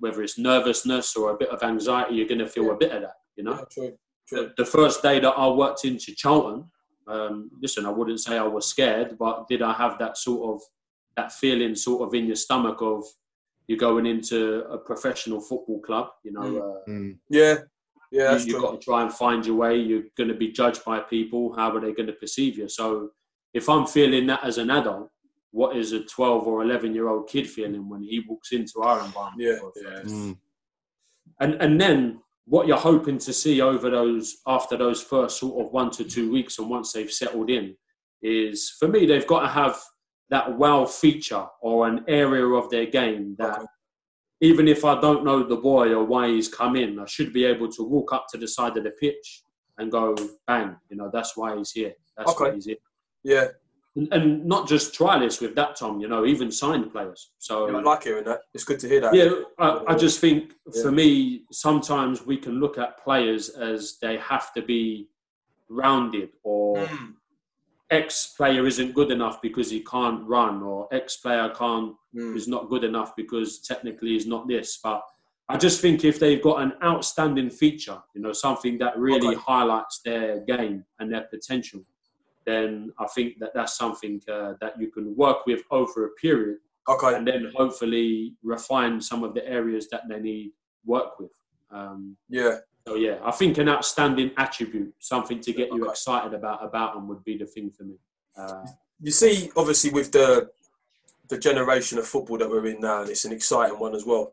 [0.01, 2.73] whether it's nervousness or a bit of anxiety, you're going to feel Yeah.
[2.73, 4.39] a bit of that, you know yeah, true, true.
[4.49, 6.71] the, the first day that I worked into Charlton,
[7.09, 10.63] um, listen, I wouldn't say I was scared, but did I have that sort of
[11.17, 13.05] that feeling sort of in your stomach of
[13.67, 16.61] you're going into a professional football club, you know, Mm.
[16.61, 17.19] uh, Mm.
[17.29, 17.55] Yeah,
[18.13, 19.77] yeah, that's you, have got to try and find your way.
[19.77, 21.53] You're going to be judged by people.
[21.55, 22.69] How are they going to perceive you?
[22.69, 23.11] So
[23.53, 25.11] if I'm feeling that as an adult,
[25.51, 29.05] what is a 12 or 11 year old kid feeling when he walks into our
[29.05, 29.43] environment?
[29.43, 30.01] Yeah, yeah.
[30.05, 30.39] Mm.
[31.41, 35.73] and and then what you're hoping to see over those after those first sort of
[35.73, 37.77] one to two weeks and once they've settled in
[38.23, 39.79] is for me they've got to have
[40.31, 43.67] that wow feature or an area of their game that Okay.
[44.41, 47.45] even if I don't know the boy or why he's come in, I should be
[47.45, 49.43] able to walk up to the side of the pitch
[49.79, 50.15] and go
[50.47, 51.95] bang, you know, that's why he's here.
[52.17, 52.45] That's Okay.
[52.45, 52.77] why he's here.
[53.25, 53.49] Yeah,
[54.13, 57.31] And, not just trialists with that, Tom, you know, even signed players.
[57.39, 58.41] So yeah, I like hearing that.
[58.55, 59.15] It's good to hear that.
[59.15, 60.83] yeah, I, I just think Yeah.
[60.83, 65.09] for me, sometimes we can look at players as they have to be
[65.69, 67.15] rounded, or Mm.
[67.91, 72.37] X player isn't good enough because he can't run, or X player can't Mm.
[72.37, 74.79] is not good enough because technically he's not this.
[74.83, 75.03] But
[75.49, 79.37] I just think if they've got an outstanding feature, you know, something that really Okay.
[79.47, 81.81] highlights their game and their potential,
[82.49, 86.59] then I think that that's something uh, that you can work with over a period
[86.89, 87.15] Okay.
[87.15, 90.53] and then hopefully refine some of the areas that they need
[90.87, 91.33] work with.
[91.71, 92.55] Um, Yeah.
[92.87, 95.91] so yeah, I think an outstanding attribute, something to get you Okay.
[95.91, 97.97] excited about about them, would be the thing for me.
[98.37, 98.65] Uh,
[99.09, 100.51] You see, obviously, with the
[101.33, 104.33] the generation of football that we're in now, and it's an exciting one as well.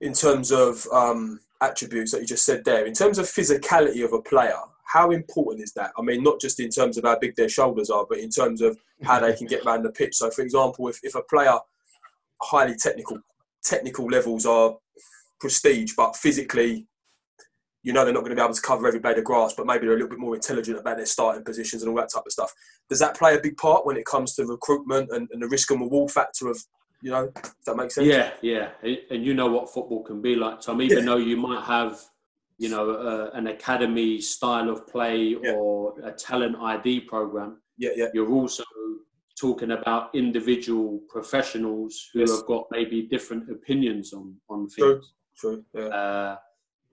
[0.00, 4.12] In terms of um, attributes that you just said there, in terms of physicality of
[4.12, 5.92] a player, how important is that?
[5.98, 8.60] I mean, not just in terms of how big their shoulders are, but in terms
[8.60, 10.16] of how they can get around the pitch.
[10.16, 11.58] So, for example, if, if a player
[12.42, 13.18] highly technical
[13.64, 14.76] technical levels are
[15.40, 16.86] prestige, but physically
[17.84, 19.66] you know they're not going to be able to cover every blade of grass, but
[19.66, 22.22] maybe they're a little bit more intelligent about their starting positions and all that type
[22.24, 22.52] of stuff.
[22.88, 25.70] Does that play a big part when it comes to recruitment and, and the risk
[25.70, 26.62] and reward factor of,
[27.02, 28.06] you know, if that makes sense?
[28.06, 30.80] yeah, yeah, and and you know what football can be like, Tom.
[30.80, 31.04] Even Yeah.
[31.04, 32.00] though you might have,
[32.58, 35.52] you know, uh, an academy style of play Yeah.
[35.54, 38.64] or a talent ID program, Yeah, yeah, you're also
[39.40, 42.30] talking about individual professionals who Yes.
[42.36, 44.94] have got maybe different opinions on on True.
[44.96, 45.12] things.
[45.34, 45.64] true.
[45.74, 45.86] Yeah.
[45.86, 46.36] Uh,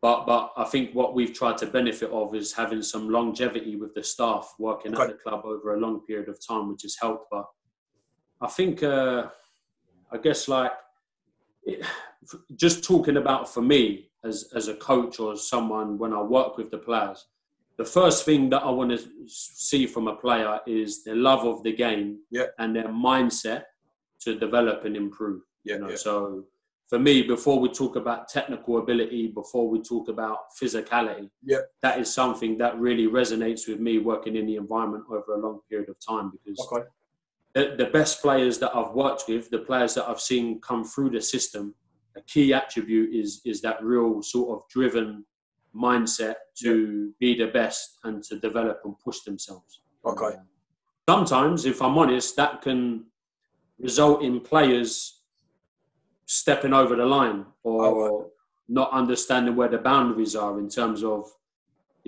[0.01, 3.93] but but I think what we've tried to benefit of is having some longevity with
[3.93, 5.03] the staff working Okay.
[5.03, 7.27] at the club over a long period of time, which has helped.
[7.29, 7.45] But
[8.41, 9.29] I think uh,
[10.11, 10.71] I guess like
[11.73, 11.85] it,
[12.55, 16.57] just talking about for me as as a coach or as someone when I work
[16.57, 17.25] with the players,
[17.77, 21.63] the first thing that I want to see from a player is their love of
[21.63, 22.47] the game Yeah.
[22.59, 23.63] and their mindset
[24.23, 25.95] to develop and improve Yeah, you know yeah.
[25.95, 26.45] so
[26.89, 31.61] for me, before we talk about technical ability, before we talk about physicality, Yep.
[31.83, 35.59] that is something that really resonates with me working in the environment over a long
[35.69, 36.85] period of time because Okay.
[37.53, 41.11] The, the best players that I've worked with, the players that I've seen come through
[41.11, 41.73] the system,
[42.15, 45.25] a key attribute is is that real sort of driven
[45.75, 49.81] mindset to be the best and to develop and push themselves.
[50.05, 50.37] Okay.
[51.07, 53.05] Sometimes, if I'm honest, that can
[53.79, 55.21] result in players
[56.25, 58.31] stepping over the line or Oh,
[58.67, 61.25] not understanding where the boundaries are in terms of,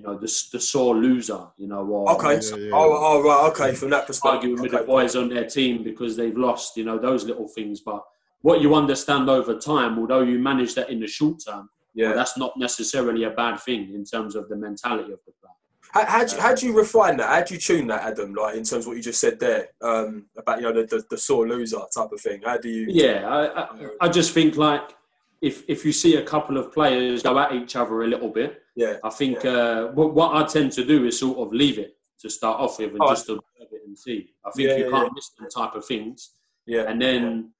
[0.01, 2.39] you know, the, the sore loser, you know, or Okay.
[2.41, 2.71] Yeah, yeah.
[2.73, 3.51] Oh, oh, right.
[3.51, 3.75] Okay.
[3.75, 4.37] From that perspective.
[4.37, 7.81] arguing with the boys on their team because they've lost, you know, those little things.
[7.81, 8.03] But
[8.41, 12.13] what you understand over time, although you manage that in the short term, Yeah.
[12.13, 15.51] that's not necessarily a bad thing in terms of the mentality of the player.
[15.91, 17.27] How, how, do you, how do you refine that?
[17.27, 18.33] How do you tune that, Adam?
[18.33, 21.03] Like in terms of what you just said there um, about you know the, the,
[21.09, 22.41] the sore loser type of thing.
[22.45, 22.85] How do you?
[22.89, 23.67] Yeah, I, I,
[23.99, 24.95] I just think like
[25.41, 28.61] if if you see a couple of players go at each other a little bit,
[28.75, 28.97] Yeah.
[29.03, 32.29] I think uh, what, what I tend to do is sort of leave it to
[32.29, 34.33] start off with and Oh, just observe it and see.
[34.45, 35.15] I think Yeah, you can't yeah.
[35.15, 36.31] miss them type of things.
[36.67, 36.83] Yeah.
[36.89, 37.51] And then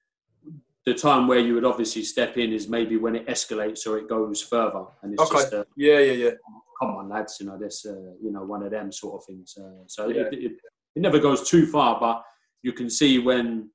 [0.85, 4.07] the time where you would obviously step in is maybe when it escalates or it
[4.07, 5.33] goes further, and it's Okay.
[5.41, 5.99] just a Yeah.
[5.99, 6.13] Yeah.
[6.25, 6.31] Yeah.
[6.79, 9.55] come on, lads, you know, this, uh, you know, one of them sort of things.
[9.57, 10.23] Uh, so Yeah.
[10.31, 10.51] it, it,
[10.95, 12.23] it never goes too far, but
[12.63, 13.69] you can see when,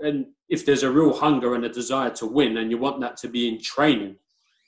[0.00, 3.16] and if there's a real hunger and a desire to win, and you want that
[3.18, 4.16] to be in training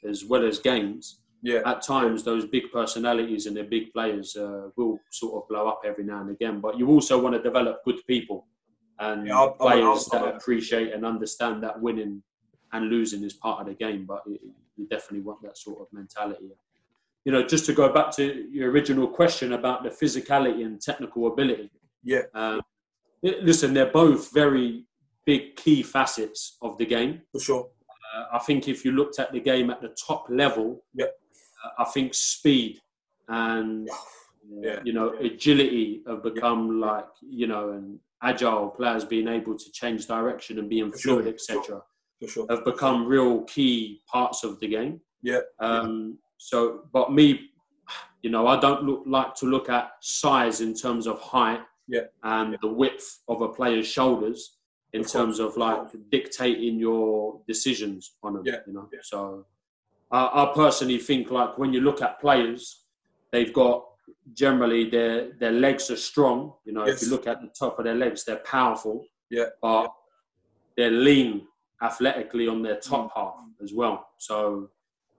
[0.08, 1.62] as well as games, Yeah.
[1.64, 5.80] at times those big personalities and the big players uh, will sort of blow up
[5.84, 6.60] every now and again.
[6.60, 8.46] But you also want to develop good people
[8.98, 12.22] and Yeah, I'll- I'll- players I'll- that appreciate and understand that winning
[12.72, 14.06] and losing is part of the game.
[14.06, 14.40] But it,
[14.76, 16.50] you definitely want that sort of mentality.
[17.24, 21.26] You know, just to go back to your original question about the physicality and technical
[21.26, 21.70] ability.
[22.02, 22.22] Yeah.
[22.34, 22.60] Um,
[23.22, 24.84] listen, they're both very
[25.24, 27.22] big key facets of the game.
[27.32, 27.68] For sure.
[28.16, 31.14] Uh, I think if you looked at the game at the top level, Yep.
[31.64, 32.80] uh, I think speed
[33.28, 33.88] and
[34.48, 34.80] Yeah.
[34.84, 40.06] you know agility have become like you know and agile players being able to change
[40.06, 41.82] direction and being For sure, fluid, for etc.
[42.20, 42.46] For sure.
[42.48, 45.00] Have become real key parts of the game.
[45.22, 45.40] Yeah.
[45.58, 47.50] Um, so, but me,
[48.22, 52.02] you know, I don't look like to look at size in terms of height Yeah.
[52.22, 54.58] and the width of a player's shoulders
[54.92, 55.12] in Of course.
[55.12, 58.42] terms of like dictating your decisions on them.
[58.44, 58.60] Yeah.
[58.66, 59.00] You know, Yeah.
[59.02, 59.46] so
[60.10, 62.84] I, I personally think like when you look at players,
[63.32, 63.84] they've got
[64.32, 66.54] generally their their legs are strong.
[66.64, 69.04] You know, if you look at the top of their legs, they're powerful.
[69.30, 69.46] Yeah.
[69.60, 69.92] But
[70.76, 71.46] they're lean
[71.82, 73.16] athletically on their top mm.
[73.16, 74.08] half as well.
[74.18, 74.70] So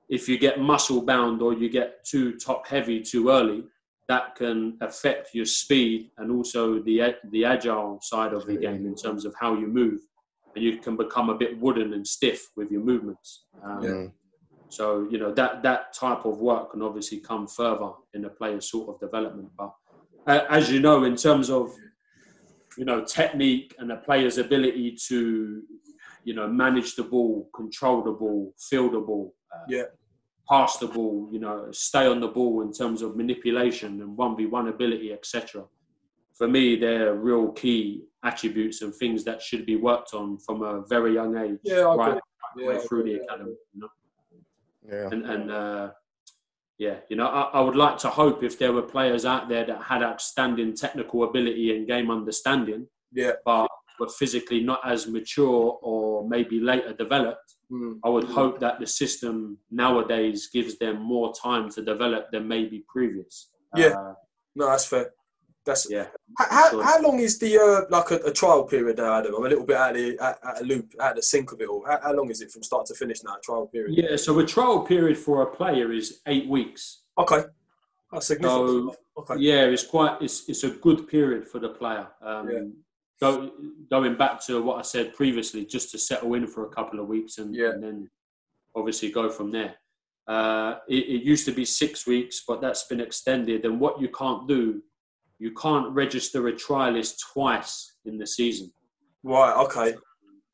[0.10, 3.65] if you get muscle bound or you get too top heavy too early,
[4.07, 8.95] that can affect your speed and also the the agile side of the game in
[8.95, 9.99] terms of how you move,
[10.55, 13.45] and you can become a bit wooden and stiff with your movements.
[13.63, 14.07] Um, Yeah.
[14.69, 18.69] So you know that that type of work can obviously come further in a player's
[18.69, 19.49] sort of development.
[19.57, 19.71] But
[20.25, 21.71] uh, as you know, in terms of
[22.77, 25.63] you know technique and a player's ability to
[26.25, 29.83] you know manage the ball, control the ball, field the ball, uh, Yeah.
[30.49, 34.36] Pass the ball, you know, stay on the ball in terms of manipulation and one
[34.38, 35.63] v one ability, etc.
[36.38, 40.81] For me, they're real key attributes and things that should be worked on from a
[40.88, 42.19] very young age, Yeah, I right
[42.53, 42.67] agree.
[42.67, 43.55] way Yeah, through the academy.
[43.73, 43.89] You know?
[44.89, 45.10] Yeah.
[45.12, 45.91] and and uh,
[46.77, 49.65] yeah, you know, I, I would like to hope if there were players out there
[49.65, 53.31] that had outstanding technical ability and game understanding, Yeah.
[53.45, 53.67] but
[53.99, 57.55] were physically not as mature or maybe later developed.
[57.71, 57.99] Mm.
[58.03, 62.84] I would hope that the system nowadays gives them more time to develop than maybe
[62.88, 63.49] previous.
[63.75, 63.88] Yeah.
[63.88, 64.13] Uh,
[64.56, 65.12] No, that's fair.
[65.65, 66.08] That's yeah.
[66.38, 66.84] How, how, Sure.
[66.84, 69.36] how long is the uh, like a, a trial period now, Adam?
[69.36, 71.51] I'm a little bit out of the out, out of loop, out of the sync
[71.51, 71.84] of it all.
[71.86, 73.36] How, how long is it from start to finish now?
[73.43, 73.93] Trial period.
[73.97, 74.15] Yeah.
[74.15, 77.01] So a trial period for a player is eight weeks.
[77.17, 77.41] Okay.
[78.13, 78.95] That's significant.
[79.17, 79.36] okay.
[79.39, 80.21] Yeah, it's quite.
[80.21, 82.08] It's it's a good period for the player.
[82.21, 82.63] Um, Yeah.
[83.19, 83.51] Go,
[83.89, 87.08] going back to what I said previously, just to settle in for a couple of
[87.08, 87.69] weeks and, Yeah.
[87.71, 88.10] and then
[88.75, 89.75] obviously go from there.
[90.27, 93.65] Uh, it, it used to be six weeks, but that's been extended.
[93.65, 94.82] And what you can't do,
[95.39, 98.71] you can't register a trialist twice in the season.
[99.23, 99.56] Right.
[99.65, 99.95] Okay.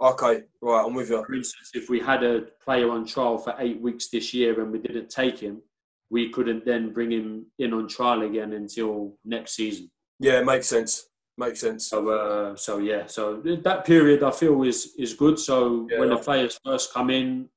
[0.01, 0.43] Okay.
[0.61, 0.85] Right.
[0.85, 1.23] I'm with you.
[1.25, 4.71] For instance, if we had a player on trial for eight weeks this year and
[4.71, 5.61] we didn't take him,
[6.09, 9.89] we couldn't then bring him in on trial again until next season.
[10.19, 10.39] Yeah.
[10.39, 11.09] it Makes sense.
[11.37, 11.87] Makes sense.
[11.87, 15.39] So, uh, so yeah, so that period I feel is is good.
[15.39, 15.99] So Yeah.
[15.99, 17.49] when the players first come in,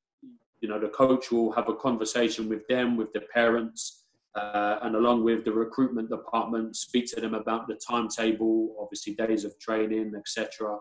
[0.61, 4.97] you know, the coach will have a conversation with them, with the parents, uh, and
[4.97, 10.15] along with the recruitment department, speak to them about the timetable, obviously days of training,
[10.17, 10.79] etc.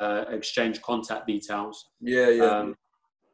[0.00, 1.90] uh, exchange contact details.
[2.00, 2.44] Yeah, yeah.
[2.44, 2.76] Um,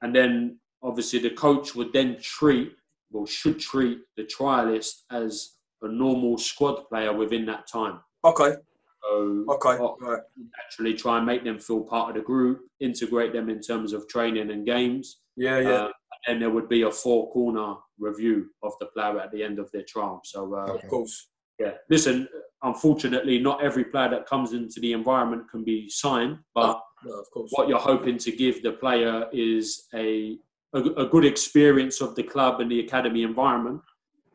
[0.03, 2.73] and then obviously the coach would then treat,
[3.13, 8.01] or should treat, the trialist as a normal squad player within that time.
[8.25, 8.55] okay,
[9.03, 10.23] So okay, right.
[10.63, 14.09] naturally try and make them feel part of the group, integrate them in terms of
[14.09, 15.19] training and games.
[15.37, 15.71] Yeah, yeah.
[15.71, 15.89] Uh,
[16.29, 19.71] and there would be a four corner review of the player at the end of
[19.73, 20.21] their trial.
[20.25, 21.29] So, uh, of course.
[21.59, 22.29] yeah, listen,
[22.63, 27.31] unfortunately, not every player that comes into the environment can be signed, but No, of
[27.33, 27.51] course.
[27.53, 30.39] what you're hoping to give the player is a,
[30.75, 33.81] a, a good experience of the club and the academy environment,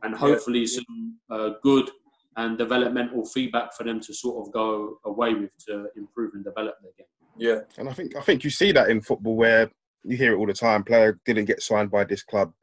[0.03, 1.89] and hopefully some uh, good
[2.37, 6.75] and developmental feedback for them to sort of go away with to improve and develop
[6.81, 7.07] their game.
[7.37, 9.69] Yeah, And I think I think you see that in football where
[10.03, 10.83] you hear it all the time.
[10.83, 12.53] Player didn't get signed by this club,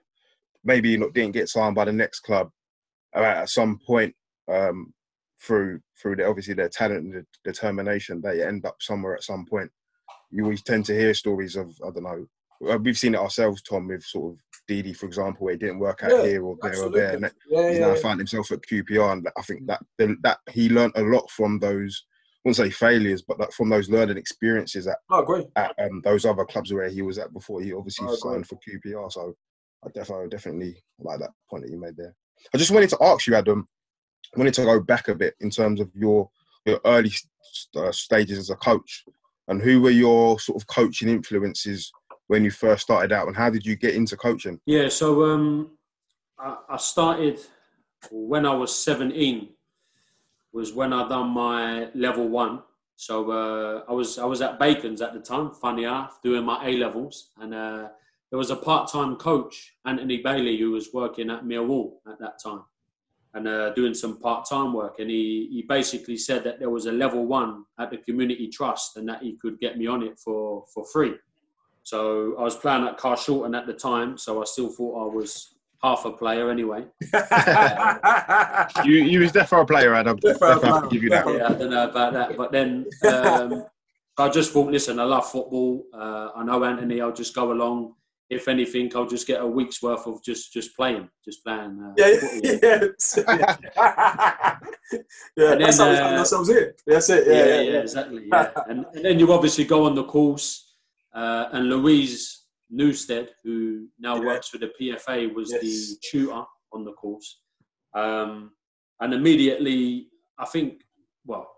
[0.64, 2.50] maybe not didn't get signed by the next club.
[3.14, 4.14] Uh, At some point,
[4.50, 4.92] um,
[5.40, 9.44] through through the, obviously their talent and the determination, they end up somewhere at some
[9.44, 9.70] point.
[10.30, 12.26] You always tend to hear stories of I don't know.
[12.70, 15.78] Uh, We've seen it ourselves, Tom, with sort of Didi, for example, where it didn't
[15.78, 17.00] work out Yeah, here or there absolutely.
[17.00, 17.14] or there.
[17.16, 17.86] And yeah, he's yeah.
[17.88, 19.82] now found himself at QPR, and I think that
[20.22, 22.04] that he learned a lot from those.
[22.44, 24.98] I wouldn't say failures, but that from those learning experiences at
[25.56, 29.10] at um, those other clubs where he was at before he obviously signed for QPR.
[29.10, 29.34] So
[29.84, 32.14] I definitely definitely like that point that you made there.
[32.54, 33.66] I just wanted to ask you, Adam.
[34.34, 36.28] I wanted to go back a bit in terms of your
[36.66, 39.04] your early st- uh, stages as a coach,
[39.48, 41.90] and who were your sort of coaching influences
[42.26, 44.60] when you first started out, and how did you get into coaching?
[44.66, 45.72] Yeah, so um,
[46.38, 47.40] I, I started
[48.10, 49.48] when I was 17.
[50.52, 52.62] Was when I done my level one.
[52.96, 55.50] So uh, I was I was at Bacon's at the time.
[55.50, 57.88] Funny enough, doing my A levels, and uh,
[58.30, 62.62] there was a part-time coach, Anthony Bailey, who was working at Millwall at that time,
[63.34, 65.00] and uh, doing some part-time work.
[65.00, 68.96] And he he basically said that there was a level one at the community trust,
[68.96, 71.14] and that he could get me on it for for free.
[71.84, 75.54] So I was playing at Carshalton at the time, so I still thought I was
[75.82, 76.84] half a player anyway.
[78.84, 80.16] You you was there for a player, Adam.
[80.16, 80.90] Definitely a Definitely player.
[80.90, 81.26] give you that.
[81.28, 83.64] Yeah, I don't know about that, but then um,
[84.18, 85.84] I just thought, listen, I love football.
[85.92, 87.00] Uh, I know Anthony.
[87.00, 87.94] I'll just go along.
[88.30, 91.78] If anything, I'll just get a week's worth of just just playing, just playing.
[91.78, 92.56] Uh, yeah, yeah,
[93.28, 94.56] yeah.
[95.36, 96.82] yeah, And that's, then, how, uh, that's how it was it.
[96.86, 97.26] That's it.
[97.26, 97.78] yeah, Yeah, yeah, yeah, yeah.
[97.80, 98.22] exactly.
[98.32, 98.50] Yeah.
[98.68, 100.63] and, and then you obviously go on the course,
[101.14, 104.26] uh, and Louise Newstead, who now Yeah.
[104.26, 105.60] works for the PFA, was Yes.
[105.62, 107.40] the tutor on the course.
[107.94, 108.52] Um,
[109.00, 110.82] and immediately, I think,
[111.24, 111.50] well,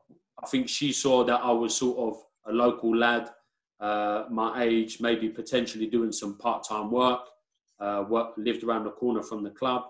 [0.42, 3.32] I think she saw that I was sort of a local lad,
[3.80, 7.22] uh, my age, maybe potentially doing some part-time work.
[7.78, 9.82] Uh, work lived around the corner from the club.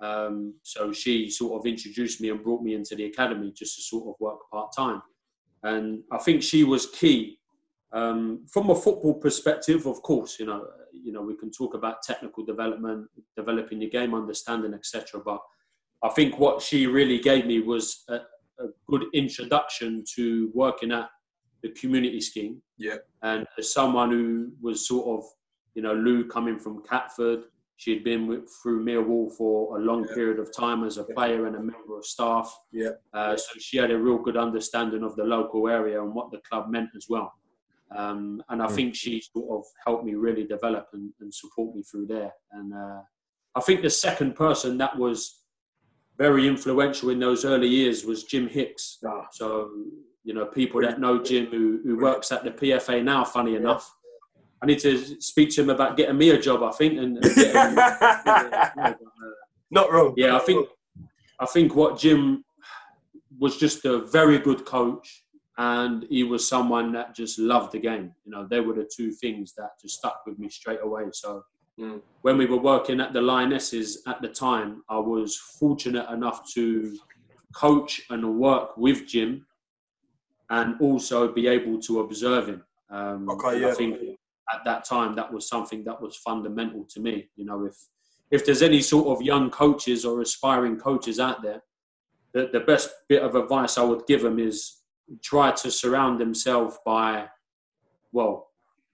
[0.00, 3.82] Um, so she sort of introduced me and brought me into the academy just to
[3.82, 5.02] sort of work part time.
[5.62, 7.38] And I think she was key
[7.92, 9.86] um, from a football perspective.
[9.86, 14.14] Of course, you know, you know, we can talk about technical development, developing your game
[14.14, 15.20] understanding, etc.
[15.24, 15.40] But
[16.02, 18.16] I think what she really gave me was a,
[18.58, 21.08] a good introduction to working at
[21.62, 22.60] the community scheme.
[22.78, 22.96] Yeah.
[23.22, 25.24] And as someone who was sort of,
[25.74, 27.44] you know, Lou coming from Catford,
[27.78, 30.14] she had been with, through Millwall for a long Yeah.
[30.14, 32.58] period of time as a player and a member of staff.
[32.72, 32.90] Yeah.
[33.12, 36.38] Uh, so she had a real good understanding of the local area and what the
[36.38, 37.32] club meant as well.
[37.94, 38.74] Um, and I Mm.
[38.74, 42.32] think she sort of helped me really develop and, and support me through there.
[42.52, 43.00] And uh,
[43.54, 45.42] I think the second person that was
[46.18, 48.98] very influential in those early years was Jim Hicks.
[49.06, 49.26] Ah.
[49.32, 49.70] So,
[50.24, 53.58] you know, people that know Jim who, who works at the PFA now, funny Yeah.
[53.58, 53.92] enough.
[54.62, 56.98] I need to speak to him about getting me a job, I think.
[56.98, 57.78] And, and getting,
[58.84, 58.94] uh,
[59.70, 60.14] Not wrong.
[60.16, 60.66] yeah, I think.
[61.38, 62.42] I think what Jim
[63.38, 65.24] was just a very good coach,
[65.58, 68.12] and he was someone that just loved the game.
[68.24, 71.04] You know, they were the two things that just stuck with me straight away.
[71.12, 71.44] So
[71.78, 72.00] Mm.
[72.22, 76.96] when we were working at the Lionesses at the time, I was fortunate enough to
[77.54, 79.46] coach and work with Jim,
[80.48, 82.64] and also be able to observe him.
[82.88, 84.18] Um, Okay, and I think
[84.54, 87.28] at that time that was something that was fundamental to me.
[87.36, 87.76] You know, if
[88.30, 91.62] if there's any sort of young coaches or aspiring coaches out there,
[92.32, 94.75] the, the best bit of advice I would give them is
[95.22, 97.26] try to surround themselves by,
[98.12, 98.48] well,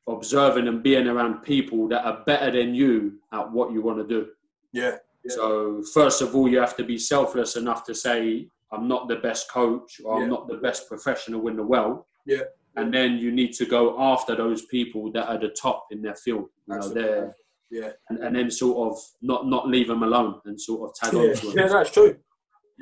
[0.09, 4.07] observing and being around people that are better than you at what you want to
[4.07, 4.29] do.
[4.73, 4.97] Yeah.
[5.25, 5.35] Yeah.
[5.37, 9.17] So first of all, you have to be selfless enough to say, I'm not the
[9.17, 10.25] best coach or Yeah.
[10.25, 12.05] I'm not the best professional in the world.
[12.27, 12.43] Yeah.
[12.77, 16.15] And then you need to go after those people that are the top in their
[16.17, 16.49] field.
[16.67, 17.37] You know, they're,
[17.71, 17.91] Yeah.
[18.09, 21.35] and, and then sort of not not leave them alone and sort of tag on
[21.37, 21.59] to them.
[21.59, 22.17] yeah, that's true.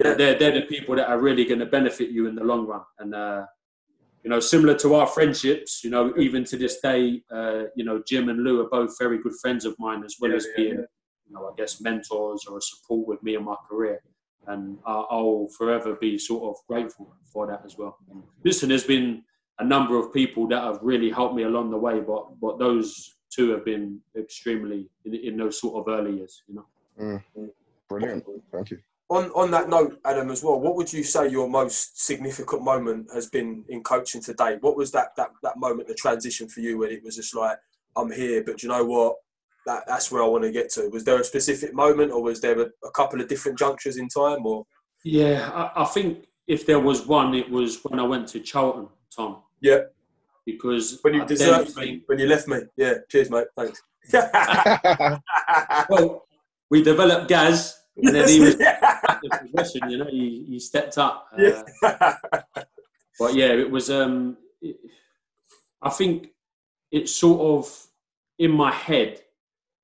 [0.03, 0.15] Yeah.
[0.15, 2.83] They're, they're the people that are really going to benefit you in the long run.
[2.99, 3.45] And uh,
[4.23, 8.03] you know, similar to our friendships, you know, even to this day, uh, you know,
[8.07, 10.57] Jim and Lou are both very good friends of mine, as well Yeah, as yeah,
[10.57, 10.91] being, yeah.
[11.27, 14.03] you know, I guess mentors or a support with me in my career.
[14.47, 17.97] And I'll forever be sort of grateful for that as well.
[18.45, 19.23] Listen, there's been
[19.59, 23.15] a number of people that have really helped me along the way, but but those
[23.31, 27.21] two have been extremely in, in those sort of early years, you know.
[27.89, 28.25] Brilliant.
[28.51, 28.79] Thank you.
[29.11, 33.09] On on that note, Adam, as well, what would you say your most significant moment
[33.13, 34.57] has been in coaching today?
[34.61, 37.59] What was that that that moment, the transition for you, when it was just like,
[37.97, 39.17] I'm here, but you know what?
[39.67, 40.89] That that's where I want to get to.
[40.91, 44.09] Was there a specific moment, or was there a, a couple of different junctures in
[44.09, 44.65] time, or
[45.05, 48.89] Yeah, I, I think if there was one, it was when I went to Charlton,
[49.15, 49.43] Tom.
[49.61, 49.81] Yeah.
[50.47, 52.59] Because when you deserted me, think- when you left me?
[52.77, 52.95] Yeah.
[53.09, 53.47] Cheers, mate.
[53.57, 53.83] Thanks.
[55.89, 56.25] well,
[56.71, 58.57] we developed Gaz, and then he was
[59.23, 59.91] the progression.
[59.91, 61.29] You know, he, he stepped up.
[61.33, 61.43] Uh,
[61.83, 62.15] Yeah.
[63.19, 63.91] but yeah, it was.
[63.91, 64.77] Um, it,
[65.83, 66.29] I think
[66.91, 67.87] it's sort of
[68.39, 69.23] in my head.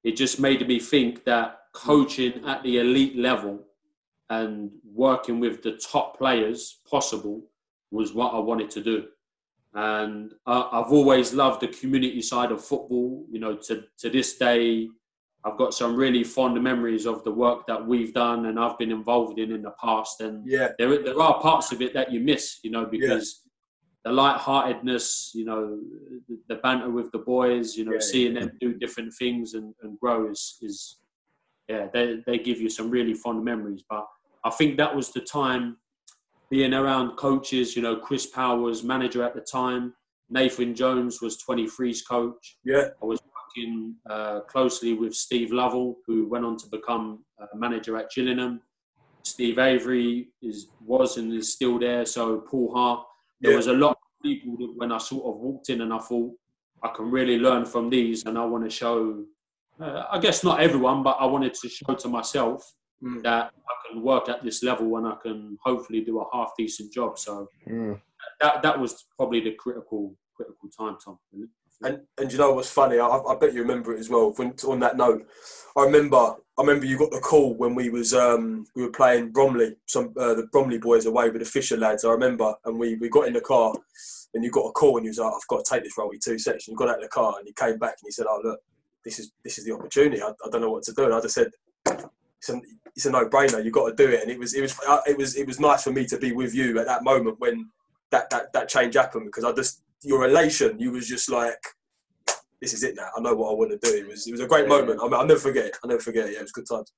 [0.05, 3.65] It just made me think that coaching at the elite level
[4.31, 7.43] and working with the top players possible
[7.91, 9.07] was what I wanted to do.
[9.75, 13.25] And I, I've always loved the community side of football.
[13.31, 14.89] You know, to to this day,
[15.47, 18.91] I've got some really fond memories of the work that we've done and I've been
[18.91, 20.21] involved in in the past.
[20.21, 20.71] And yeah.
[20.77, 23.43] there, there are parts of it that you miss, you know, because
[24.05, 25.79] the lightheartedness, you know,
[26.29, 29.73] the, the banter with the boys, you know, Yeah, seeing them do different things and,
[29.83, 30.99] and grow is, is,
[31.69, 33.85] yeah, they, they give you some really fond memories.
[33.89, 34.05] But
[34.45, 35.77] I think that was the time
[36.51, 39.95] being around coaches, you know, Chris Powell was manager at the time.
[40.29, 42.59] Nathan Jones was 23's coach.
[42.65, 42.89] Yeah.
[43.01, 43.21] I was
[43.57, 48.61] working uh, closely with Steve Lovell, who went on to become a manager at Gillingham.
[49.25, 52.05] Steve Avory is was and is still there.
[52.07, 53.07] So Paul Hart.
[53.41, 53.57] There Yeah.
[53.59, 56.33] was a lot of people that when I sort of walked in and I thought
[56.83, 59.25] I can really learn from these, and I want to show.
[59.81, 63.23] Uh, I guess not everyone, but I wanted to show to myself Mm.
[63.25, 66.91] that I can work at this level and I can hopefully do a half decent
[66.95, 67.19] job.
[67.19, 68.01] So Mm.
[68.41, 71.19] that that was probably the critical critical time, Tom.
[71.33, 71.49] really.
[71.83, 72.99] And and you know what's funny?
[72.99, 74.33] I, I bet you remember it as well.
[74.37, 75.27] When, on that note,
[75.77, 76.17] I remember
[76.59, 80.15] I remember you got the call when we was um, we were playing Bromley, some
[80.19, 82.05] uh, the Bromley boys away with the Fisher lads.
[82.05, 83.75] I remember, and we, we got in the car,
[84.33, 86.11] and you got a call, and you was like, "I've got to take this role
[86.19, 88.25] two section." You got out of the car, and you came back, and you said,
[88.27, 88.61] "Oh look,
[89.05, 90.23] this is this is the opportunity.
[90.23, 91.51] I, I don't know what to do." And I just said,
[91.85, 92.59] "It's a,
[92.95, 93.63] it's a no-brainer.
[93.63, 95.61] You got to do it." And it was it was uh, it was it was
[95.61, 97.69] nice for me to be with you at that moment when
[98.13, 101.59] that that, that change happened because I just your elation, you was just like,
[102.61, 103.09] "This is it now.
[103.17, 104.77] I know what I want to do." It was it was a great Yeah.
[104.77, 105.01] moment.
[105.01, 105.77] I mean, I'll never forget it.
[105.83, 106.33] I'll never forget it.
[106.33, 106.93] Yeah, it was good times.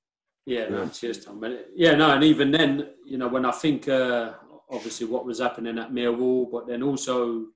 [0.45, 0.89] Yeah, no, Yeah.
[0.89, 1.39] cheers, Tom.
[1.39, 4.33] But yeah, no, and even then, you know, when I think uh,
[4.69, 7.47] obviously what was happening at Millwall, but then also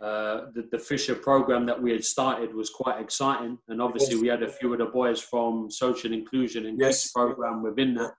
[0.00, 4.26] uh, the, the Fisher program that we had started was quite exciting, and obviously we
[4.26, 7.02] had a few of the boys from social inclusion and Yes.
[7.04, 8.12] kids program within that,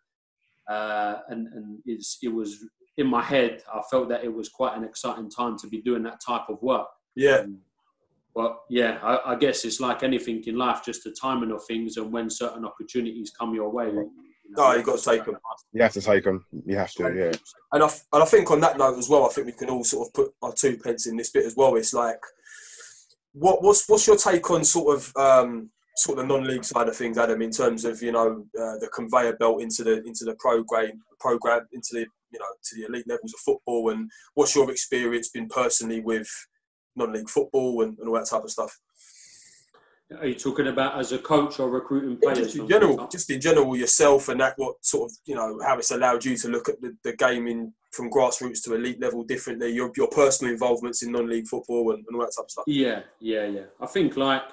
[0.69, 2.65] uh, and and it's, it was
[2.97, 3.61] in my head.
[3.73, 6.61] I felt that it was quite an exciting time to be doing that type of
[6.61, 6.87] work.
[7.15, 7.59] Yeah, Um,
[8.35, 11.97] But yeah, I, I guess it's like anything in life, just the timing of things
[11.97, 13.91] and when certain opportunities come your way.
[13.91, 15.37] No, You Oh, you gotta take them.
[15.71, 16.45] You have to take them.
[16.65, 17.03] You have to.
[17.15, 17.31] Yeah.
[17.71, 19.83] and I, and I think on that note as well, I think we can all
[19.83, 21.75] sort of put our two pence in this bit as well.
[21.75, 22.19] It's like,
[23.33, 26.95] what what's what's your take on sort of um, sort of the non-league side of
[26.95, 30.35] things, Adam, in terms of you know uh, the conveyor belt into the into the
[30.39, 34.69] program program into the you know to the elite levels of football, and what's your
[34.71, 36.29] experience been personally with
[36.95, 38.77] non-league football and, and all that type of stuff?
[40.19, 42.39] Are you talking about as a coach or recruiting players?
[42.39, 43.09] Just in general, Newcastle?
[43.09, 46.35] just in general, yourself and that what sort of you know how it's allowed you
[46.37, 49.71] to look at the, the game in from grassroots to elite level differently.
[49.71, 52.65] Your your personal involvements in non-league football and, and all that type of stuff.
[52.67, 53.65] Yeah, yeah, yeah.
[53.79, 54.43] I think like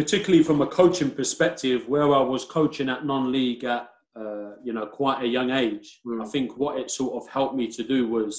[0.00, 4.86] particularly from a coaching perspective, where I was coaching at non-league at uh, you know
[4.86, 6.22] quite a young age, Mm.
[6.24, 8.32] I think what it sort of helped me to do was,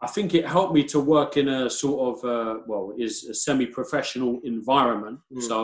[0.00, 3.34] I think it helped me to work in a sort of uh, well, is a
[3.34, 5.18] semi-professional environment.
[5.30, 5.42] Mm.
[5.42, 5.58] So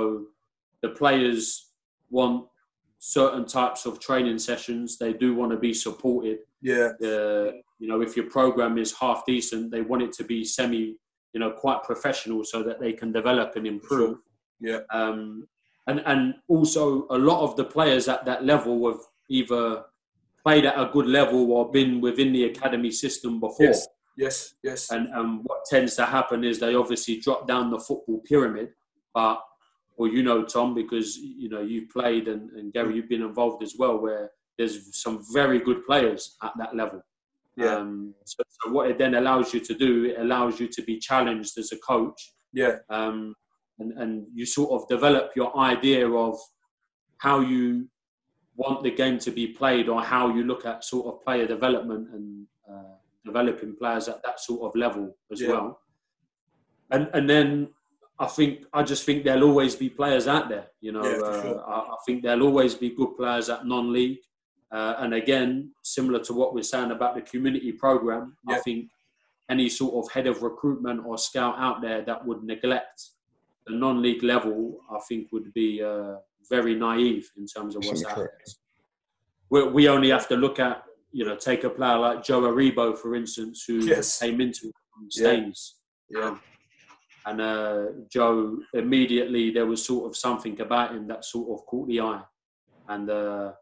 [0.83, 1.43] the players
[2.11, 2.47] want
[2.99, 4.99] certain types of training sessions.
[4.99, 7.49] They do want to be supported Yeah, uh,
[7.81, 10.85] you know, if your program is half decent, they want it to be semi,
[11.33, 14.19] you know, quite professional so that they can develop and improve.
[14.63, 14.81] Yeah.
[14.91, 15.47] Um,
[15.89, 19.85] and and also a lot of the players at that level have either
[20.45, 23.67] played at a good level or been within the academy system before.
[23.67, 23.87] yes,
[24.17, 24.91] yes, yes.
[24.91, 28.71] And and what tends to happen is they obviously drop down the football pyramid,
[29.15, 29.41] but
[29.97, 33.63] well, you know, Tom, because you know you've played and, and Gary, you've been involved
[33.63, 37.03] as well, where there's some very good players at that level.
[37.57, 37.77] Yeah.
[37.77, 40.99] Um, so, so what it then allows you to do, it allows you to be
[40.99, 42.77] challenged as a coach, Yeah.
[42.89, 43.35] um,
[43.79, 46.39] and and you sort of develop your idea of
[47.19, 47.89] how you
[48.57, 52.09] want the game to be played, or how you look at sort of player development
[52.13, 52.95] and uh,
[53.25, 55.49] developing players at that sort of level as Yeah.
[55.51, 55.81] well.
[56.91, 57.69] And and then
[58.19, 60.67] I think I just think there'll always be players out there.
[60.81, 61.65] You know, Yeah, uh, sure.
[61.67, 64.19] I, I think there'll always be good players at non-league.
[64.71, 68.89] Uh, and again, similar to what we're saying about the community program, I think
[69.51, 72.99] any sort of head of recruitment or scout out there that would neglect
[73.67, 76.17] the non-league level, I think would be uh,
[76.49, 78.29] very naive in terms of what's happening.
[79.51, 80.83] We, we only have to look at,
[81.13, 84.19] you know, take a player like Joe Aribo, for instance, who Yes.
[84.19, 84.75] came into it
[85.15, 85.29] Yeah.
[85.31, 85.77] Staines.
[86.09, 86.39] Yeah.
[87.25, 91.87] And uh, Joe, immediately there was sort of something about him that sort of caught
[91.89, 92.23] the eye.
[92.89, 93.53] And, uh,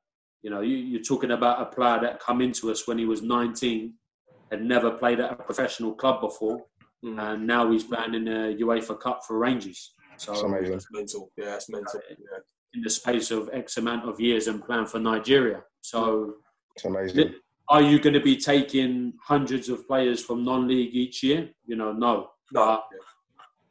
[0.42, 3.20] you know, you, you're talking about a player that come into us when he was
[3.20, 3.92] 19,
[4.50, 6.64] had never played at a professional club before,
[7.04, 7.18] Mm.
[7.32, 9.94] and now he's playing in the UEFA Cup for Rangers.
[10.18, 10.74] So It's amazing.
[10.74, 11.32] It's mental.
[11.36, 12.00] Yeah, it's mental.
[12.08, 12.38] Yeah.
[12.74, 15.62] in the space of X amount of years and playing for Nigeria.
[15.80, 16.34] So
[16.76, 17.34] It's amazing.
[17.68, 21.48] are you going to be taking hundreds of players from non-league each year?
[21.66, 22.30] You know, no.
[22.52, 22.66] No.
[22.66, 22.84] But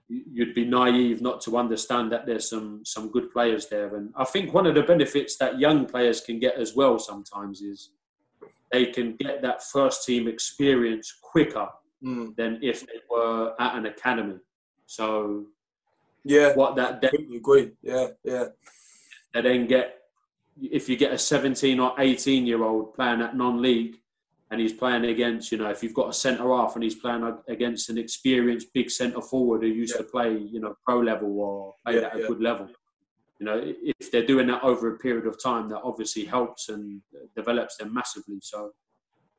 [0.10, 3.96] you'd be naive not to understand that there's some some good players there.
[3.96, 7.62] And I think one of the benefits that young players can get as well sometimes
[7.62, 7.92] is
[8.72, 11.68] they can get that first team experience quicker
[12.04, 12.36] Mm.
[12.38, 14.40] than if they were at an academy.
[14.86, 15.48] So
[16.24, 16.54] Yeah.
[16.56, 17.72] what that then agree.
[17.82, 18.08] Yeah.
[18.24, 18.46] Yeah.
[19.34, 19.96] they then get
[20.62, 23.96] if you get a 17 or 18 year old playing at non-league
[24.52, 27.38] and he's playing against you know if you've got a centre half and he's playing
[27.48, 30.02] against an experienced big centre forward who used Yeah.
[30.02, 32.28] to play you know pro level or played Yeah, at a yeah.
[32.28, 32.68] good level
[33.40, 37.02] you know if they're doing that over a period of time that obviously helps and
[37.36, 38.72] develops them massively so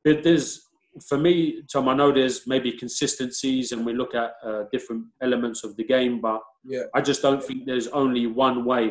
[0.05, 0.70] but there's
[1.09, 5.63] for me tom i know there's maybe consistencies and we look at uh, different elements
[5.65, 6.85] of the game but Yeah.
[6.95, 8.87] I just don't think there's only one way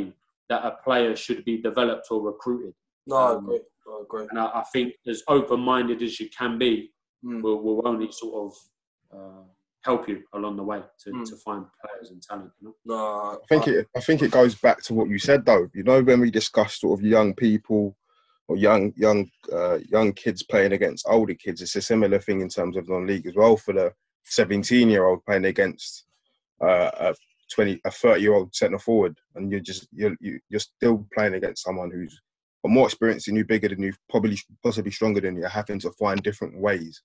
[0.50, 2.74] that a player should be developed or recruited.
[3.06, 3.60] No, I Um, agree.
[3.88, 4.26] I agree.
[4.30, 6.74] And I, I think as open-minded as you can be
[7.26, 7.41] Mm.
[7.43, 8.52] will, will only sort of
[9.18, 9.43] uh,
[9.89, 11.26] help you along the way to, Mm.
[11.30, 12.52] to find players and talent.
[12.60, 12.76] You know?
[12.86, 12.97] No,
[13.43, 13.88] I think it.
[14.00, 15.66] I think it goes back to what you said, though.
[15.78, 17.82] You know, when we discuss sort of young people
[18.50, 22.50] or young young uh, young kids playing against older kids, it's a similar thing in
[22.50, 23.56] terms of non-league as well.
[23.58, 23.93] For the
[24.26, 26.06] seventeen-year-old playing against
[26.68, 27.16] uh, a
[27.54, 31.91] twenty, a thirty-year-old centre forward, and you're just you're you- you're still playing against someone
[31.91, 32.16] who's
[32.64, 35.91] got more experience than you, bigger than you, probably possibly stronger than you, having to
[36.04, 37.02] find different ways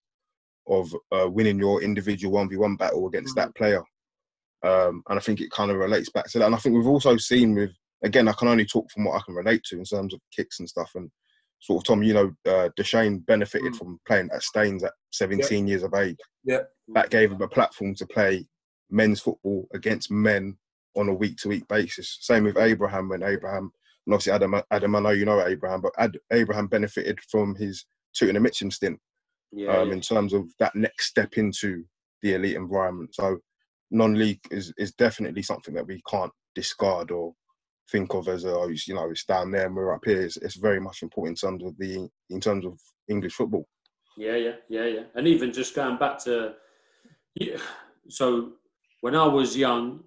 [0.66, 3.82] of uh, winning your individual one v one battle against that player.
[4.70, 6.46] Um, and I think it kind of relates back to that.
[6.46, 7.72] And I think we've also seen with,
[8.02, 10.58] again, I can only talk from what I can relate to in terms of kicks
[10.60, 10.90] and stuff.
[10.94, 11.10] And
[11.64, 13.76] sort of, Tom, you know, uh, Deshane benefited Mm.
[13.78, 16.18] from playing at Staines at 17 years of age.
[16.44, 16.64] Yeah.
[16.88, 18.46] That gave him a platform to play
[18.90, 20.58] men's football against men
[20.94, 22.18] on a week to week basis.
[22.20, 23.72] Same with Abraham when Abraham,
[24.06, 27.86] and obviously Adam, Adam, I know you know Abraham, but Ad, Abraham benefited from his
[28.14, 29.00] Tooting and Mitcham stint
[29.50, 29.94] Yeah, um, yeah.
[29.94, 31.84] in terms of that next step into
[32.22, 33.14] the elite environment.
[33.14, 33.38] So
[33.90, 37.32] non-league is, is definitely something that we can't discard or
[37.90, 40.22] think of as a oh, you know it's down there and we're up here.
[40.22, 42.78] It's, it's very much important in terms of the in terms of
[43.08, 43.66] English football.
[44.16, 45.02] Yeah, yeah, yeah, yeah.
[45.14, 46.54] And even just going back to,
[47.34, 47.56] yeah,
[48.08, 48.52] so
[49.00, 50.04] when I was young,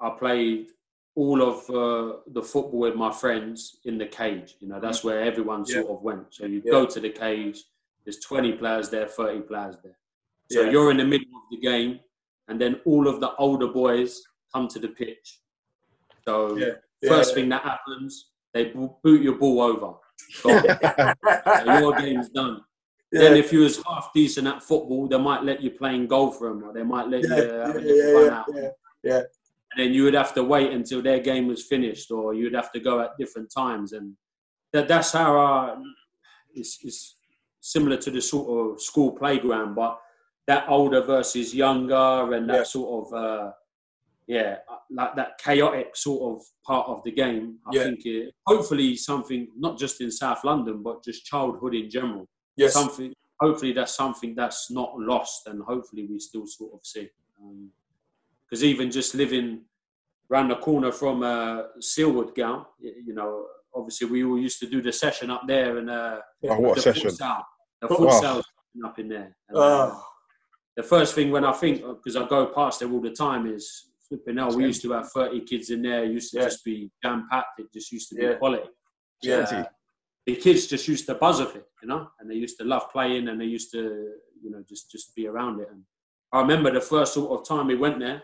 [0.00, 0.68] I played
[1.16, 4.54] all of uh, the football with my friends in the cage.
[4.60, 5.82] You know, that's where everyone Yeah.
[5.82, 6.26] sort of went.
[6.30, 6.70] So you Yeah.
[6.70, 7.64] go to the cage.
[8.04, 9.98] There's 20 players there, 30 players there.
[10.50, 12.00] So you're in the middle of the game,
[12.46, 14.22] and then all of the older boys
[14.54, 15.40] come to the pitch.
[16.24, 16.56] So
[17.02, 17.10] Yeah.
[17.10, 17.34] first Yeah.
[17.36, 18.64] thing that happens, they
[19.02, 19.94] boot your ball over.
[20.44, 22.60] So your game's done.
[23.10, 26.30] Then if you was half decent at football, they might let you play in goal
[26.30, 28.46] for them, or they might let Yeah, you yeah, have a yeah, run yeah, out.
[28.54, 28.68] yeah,
[29.02, 29.16] yeah.
[29.72, 32.70] And then you would have to wait until their game was finished, or you'd have
[32.72, 33.92] to go at different times.
[33.92, 34.14] And
[34.72, 35.80] that, that's how
[36.54, 37.16] it's, it's
[37.60, 39.98] similar to the sort of school playground, but
[40.46, 42.62] that older versus younger and that Yeah.
[42.64, 43.52] sort of, uh,
[44.28, 44.58] yeah,
[44.90, 47.58] like that chaotic sort of part of the game.
[47.66, 47.84] I Yeah.
[47.84, 52.26] think it, hopefully something, not just in South London, but just childhood in general
[52.56, 52.72] Yes.
[52.74, 57.08] something hopefully that's something that's not lost and hopefully we still sort of see
[58.44, 59.62] because even just living
[60.28, 64.82] round the corner from uh, Sealwood Gown you know obviously we all used to do
[64.82, 66.18] the session up there and uh,
[66.48, 67.10] Oh, what the session!
[67.10, 67.42] futsal
[67.80, 67.96] the Oh.
[67.96, 68.42] futsal
[68.84, 69.60] up in there and, uh,
[69.92, 70.04] Oh,
[70.76, 73.87] the first thing when I think because I go past there all the time is
[74.08, 76.44] flipping hell we used to have 30 kids in there it used to Yeah.
[76.44, 78.34] just be jam packed it just used to be Yeah.
[78.34, 78.68] quality
[79.22, 79.44] yeah.
[79.44, 79.68] Plenty.
[80.26, 82.90] the kids just used to buzz off it, you know, and they used to love
[82.92, 85.68] playing and they used to, you know, just just be around it.
[85.72, 85.82] And
[86.32, 88.22] I remember the first sort of time we went there.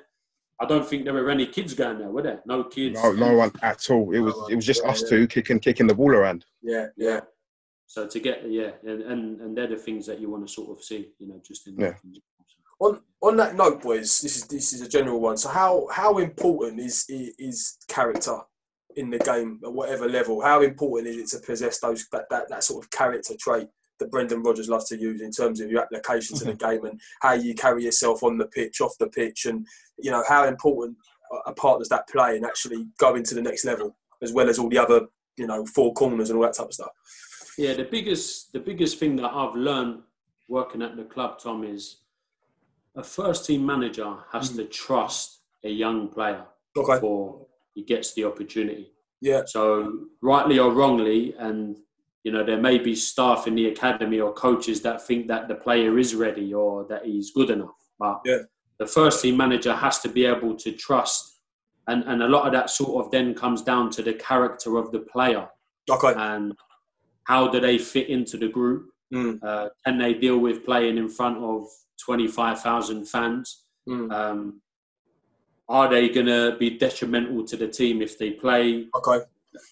[0.61, 2.43] I don't think there were any kids going there, were there?
[2.47, 3.03] No kids.
[3.03, 4.13] No, no one at all.
[4.13, 5.09] It was it was just us yeah.
[5.09, 6.45] two kicking kicking the ball around.
[6.63, 7.21] Yeah, yeah.
[7.87, 10.71] So to get yeah, and, and and they're the things that you want to sort
[10.79, 11.95] of see, you know, just in Yeah.
[12.81, 15.37] On on that note, boys, this is this is a general one.
[15.37, 18.39] So how how important is is character
[18.97, 20.41] in the game at whatever level?
[20.41, 23.69] How important is it to possess those that, that, that sort of character trait
[23.99, 27.01] that Brendan Rodgers loves to use in terms of your application to the game and
[27.21, 29.67] how you carry yourself on the pitch, off the pitch, and
[29.99, 30.97] you know how important
[31.33, 34.49] a- a part does that play in actually going to the next level as well
[34.49, 35.07] as all the other
[35.37, 36.91] you know four corners and all that type of stuff.
[37.57, 40.03] Yeah, the biggest the biggest thing that I've learned
[40.49, 41.97] working at the club, Tom, is
[42.97, 46.45] a first team manager has to trust a young player
[46.77, 46.95] Okay.
[46.95, 48.93] before he gets the opportunity.
[49.21, 49.43] Yeah.
[49.47, 51.77] So rightly or wrongly, and
[52.25, 55.55] you know there may be staff in the academy or coaches that think that the
[55.55, 58.43] player is ready or that he's good enough, but Yeah.
[58.79, 61.41] the first team manager has to be able to trust,
[61.87, 64.91] and and a lot of that sort of then comes down to the character of
[64.93, 65.49] the player
[65.91, 66.13] Okay.
[66.17, 66.55] and
[67.25, 68.91] how do they fit into the group?
[69.13, 69.39] Mm.
[69.43, 71.67] Uh, can they deal with playing in front of
[72.05, 73.65] 25,000 fans?
[73.89, 74.13] Mm.
[74.13, 74.61] Um,
[75.69, 78.87] are they going to be detrimental to the team if they play?
[78.95, 79.25] Okay.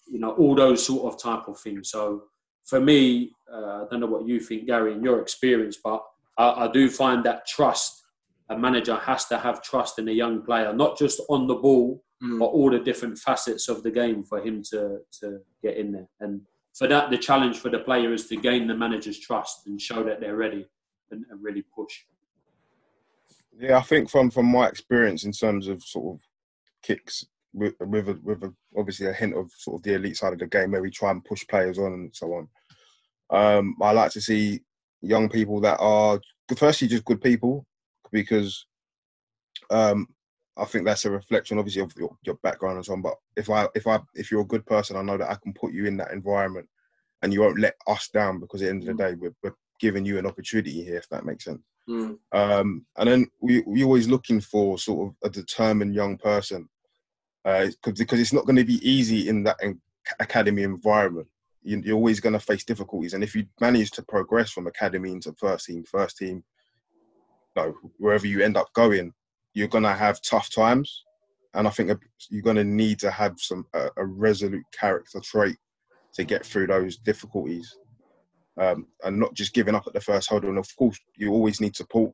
[0.07, 1.89] You know, all those sort of type of things.
[1.91, 2.23] So
[2.65, 6.03] for me, uh, I don't know what you think, Gary, in your experience, but
[6.37, 8.01] I, I do find that trust.
[8.49, 12.03] A manager has to have trust in a young player, not just on the ball,
[12.23, 12.39] Mm.
[12.39, 16.07] but all the different facets of the game for him to to get in there.
[16.21, 16.41] And
[16.73, 20.03] for that, the challenge for the player is to gain the manager's trust and show
[20.03, 20.65] that they're ready
[21.11, 21.93] and, and really push.
[23.59, 26.21] Yeah, I think from from my experience in terms of sort of
[26.81, 30.33] kicks with with, a, with a, obviously a hint of sort of the elite side
[30.33, 32.47] of the game where we try and push players on and so on.
[33.29, 34.61] Um, I like to see
[35.01, 36.19] young people that are
[36.57, 37.65] firstly just good people
[38.11, 38.65] because
[39.69, 40.07] um,
[40.57, 43.01] I think that's a reflection obviously of your, your background and so on.
[43.01, 45.53] But if I if I if you're a good person, I know that I can
[45.53, 46.67] put you in that environment
[47.21, 49.55] and you won't let us down because at the end of the day we're, we're
[49.79, 51.61] giving you an opportunity here if that makes sense.
[51.89, 52.17] Mm.
[52.31, 56.69] Um, and then we we always looking for sort of a determined young person,
[57.45, 59.57] uh, 'cause- because it's not going to be easy in that
[60.19, 61.27] academy environment.
[61.61, 65.11] You, you're always going to face difficulties, and if you manage to progress from academy
[65.11, 66.43] into first team, first team,
[67.55, 69.13] no, wherever you end up going,
[69.53, 71.03] you're going to have tough times,
[71.53, 71.91] and I think
[72.29, 75.57] you're going to need to have some a, a resolute character trait
[76.13, 77.77] to get through those difficulties
[78.59, 80.49] um, and not just giving up at the first hurdle.
[80.49, 82.13] And of course, you always need support.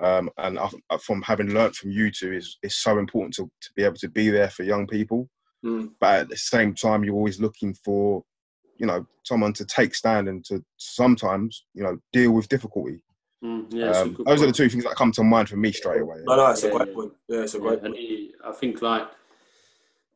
[0.00, 3.44] Um, and I, I- from having learnt from you two, is is so important to,
[3.60, 5.28] to be able to be there for young people.
[5.64, 5.90] Mm.
[6.00, 8.22] But at the same time, you're always looking for,
[8.76, 13.02] you know, someone to take stand and to sometimes, you know, deal with difficulty.
[13.44, 15.72] Mm, yeah, Um, good those are the two things that come to mind for me
[15.72, 16.18] straight away.
[16.24, 16.94] No, no, it's a Yeah, great yeah.
[16.94, 17.12] point.
[17.28, 17.96] Yeah, it's a Yeah, great and point.
[17.96, 19.08] he, I think like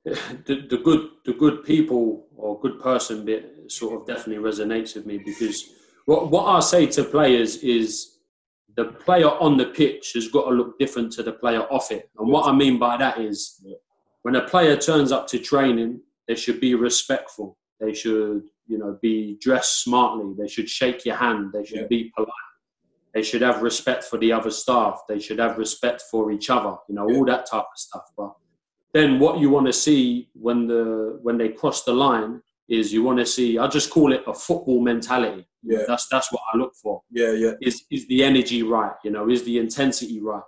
[0.46, 5.06] the, the good the good people or good person bit sort of definitely resonates with
[5.06, 5.70] me because
[6.06, 8.18] what what I say to players is
[8.76, 12.10] the player on the pitch has got to look different to the player off it.
[12.18, 13.62] And what I mean by that is
[14.22, 17.58] when a player turns up to training, they should be respectful.
[17.80, 20.32] They should, you know, be dressed smartly.
[20.38, 21.52] They should shake your hand.
[21.52, 21.86] They should Yeah.
[21.88, 22.32] be polite.
[23.12, 25.02] They should have respect for the other staff.
[25.06, 26.76] They should have respect for each other.
[26.88, 27.18] You know, Yeah.
[27.18, 28.10] all that type of stuff.
[28.16, 28.32] But
[28.92, 33.02] then what you want to see when the when they cross the line is you
[33.02, 33.58] want to see.
[33.58, 35.46] I just call it a football mentality.
[35.62, 35.84] Yeah.
[35.86, 37.52] That's that's what I look for Yeah, yeah.
[37.60, 38.92] is is the energy right?
[39.04, 40.42] You know, is the intensity right?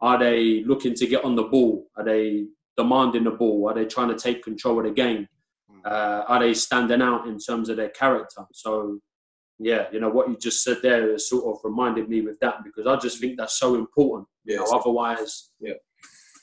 [0.00, 1.86] Are they looking to get on the ball?
[1.96, 2.46] Are they
[2.76, 3.68] demanding the ball?
[3.68, 5.26] Are they trying to take control of the game?
[5.84, 8.42] Uh, are they standing out in terms of their character?
[8.52, 8.98] So,
[9.58, 12.86] yeah, you know what you just said there sort of reminded me with that because
[12.86, 14.28] I just think that's so important.
[14.44, 15.74] You Yeah, know, otherwise, Yeah.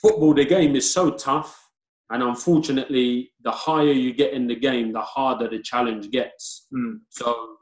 [0.05, 1.69] Football the game is so tough,
[2.11, 6.67] and unfortunately, the higher you get in the game, the harder the challenge gets.
[6.73, 6.99] Mm.
[7.09, 7.57] So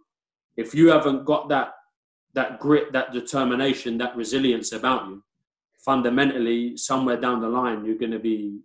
[0.58, 1.74] if you haven't got that
[2.34, 5.24] that grit, that determination, that resilience about you,
[5.86, 8.60] fundamentally, somewhere down the line, you're going to be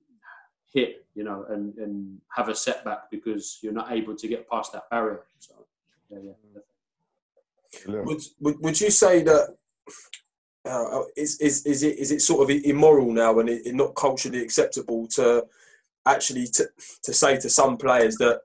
[0.72, 4.72] hit, you know, and, and have a setback because you're not able to get past
[4.72, 5.24] that barrier.
[5.38, 5.54] So,
[6.10, 6.60] yeah, yeah.
[7.84, 8.06] Brilliant.
[8.06, 9.56] Would, would would you say that
[11.16, 14.42] is is is it is it sort of immoral now and it, it not culturally
[14.42, 15.44] acceptable to
[16.06, 16.68] actually to,
[17.02, 18.40] to say to some players that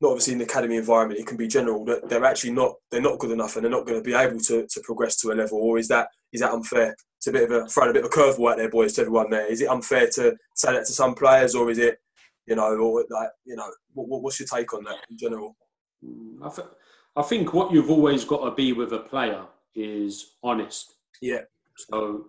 [0.00, 3.00] not obviously in the academy environment it can be general that they're actually not they're
[3.00, 5.34] not good enough and they're not going to be able to, to progress to a
[5.34, 5.58] level?
[5.58, 6.94] Or is that is that unfair?
[7.18, 9.00] It's a bit of a throwing a bit of a curveball out there boys to
[9.02, 9.46] everyone there.
[9.46, 11.98] Is it unfair to say that to some players or is it
[12.46, 15.56] you know or like you know what, what- what's your take on that in general?
[16.04, 16.68] Mm, I, th-
[17.16, 19.44] I think what you've always got to be with a player
[19.74, 20.95] is honest.
[21.22, 21.42] Yeah.
[21.76, 22.26] So,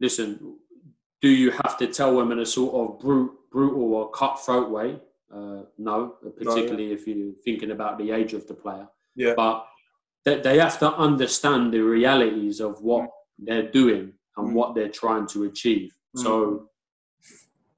[0.00, 0.58] listen,
[1.20, 4.98] do you have to tell them in a sort of brute, brutal or cutthroat way?
[5.32, 8.86] Uh, no, particularly if you're thinking about the age of the player.
[9.16, 9.32] Yeah.
[9.34, 9.64] But
[10.24, 13.08] they, they have to understand the realities of what
[13.38, 14.52] they're doing and Mm.
[14.54, 15.94] what they're trying to achieve.
[16.16, 16.22] Mm.
[16.22, 16.68] So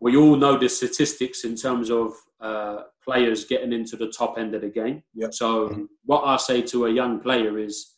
[0.01, 4.55] we all know the statistics in terms of uh, players getting into the top end
[4.55, 5.03] of the game.
[5.15, 5.29] Yeah.
[5.31, 5.89] So Mhm.
[6.05, 7.94] what I say to a young player is,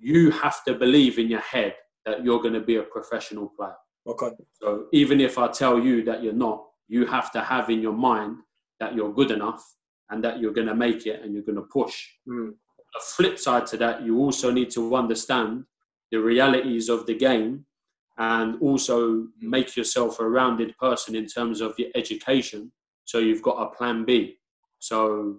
[0.00, 1.74] you have to believe in your head
[2.06, 3.74] that you're going to be a professional player.
[4.06, 4.30] Okay.
[4.54, 7.92] So even if I tell you that you're not, you have to have in your
[7.92, 8.38] mind
[8.80, 9.62] that you're good enough
[10.08, 12.06] and that you're going to make it and you're going to push.
[12.28, 12.50] Mm.
[12.96, 15.64] A flip side to that, you also need to understand
[16.10, 17.64] the realities of the game
[18.18, 22.72] and also make yourself a rounded person in terms of your education.
[23.04, 24.38] So you've got a plan B.
[24.78, 25.36] So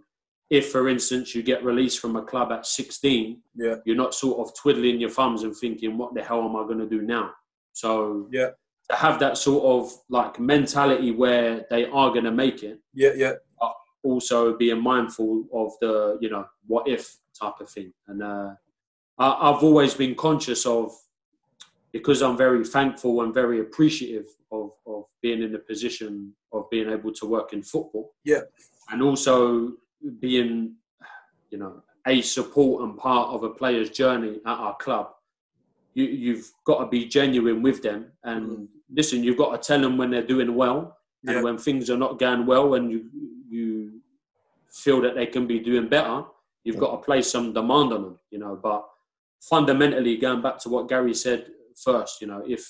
[0.51, 3.77] if, for instance, you get released from a club at 16, Yeah.
[3.85, 6.77] you're not sort of twiddling your thumbs and thinking, what the hell am I going
[6.79, 7.31] to do now?
[7.73, 8.51] So Yeah.
[8.89, 13.13] to have that sort of like mentality where they are going to make it, Yeah.
[13.15, 13.33] Yeah.
[14.03, 18.49] also being mindful of the you know what if type of thing and uh,
[19.19, 20.91] I, i've always been conscious of
[21.91, 26.89] because i'm very thankful and very appreciative of, of being in the position of being
[26.89, 28.41] able to work in football Yeah.
[28.89, 29.73] and also
[30.19, 30.75] being
[31.49, 35.11] you know a support and part of a player's journey at our club
[35.93, 38.67] you, you've got to be genuine with them and Mhm.
[38.93, 40.97] listen you've got to tell them when they're doing well
[41.27, 41.41] and Yeah.
[41.43, 43.09] when things are not going well and you
[43.49, 44.01] you
[44.69, 46.23] feel that they can be doing better
[46.63, 48.87] you've got to place some demand on them you know but
[49.41, 52.63] fundamentally going back to what gary said first you know if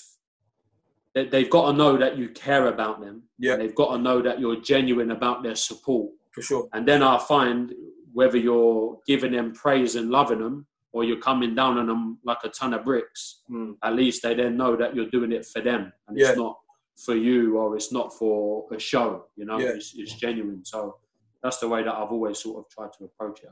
[1.14, 3.56] they, they've got to know that you care about them Yeah.
[3.56, 6.68] they've got to know that you're genuine about their support For sure.
[6.72, 7.72] and then i find
[8.12, 12.38] whether you're giving them praise and loving them or you're coming down on them like
[12.44, 13.76] a ton of bricks Mm.
[13.82, 16.28] at least they then know that you're doing it for them and Yeah.
[16.30, 16.58] it's not
[17.04, 19.70] for you or it's not for a show you know Yeah.
[19.76, 20.98] it's, it's genuine so
[21.42, 23.50] that's the way that i've always sort of tried to approach it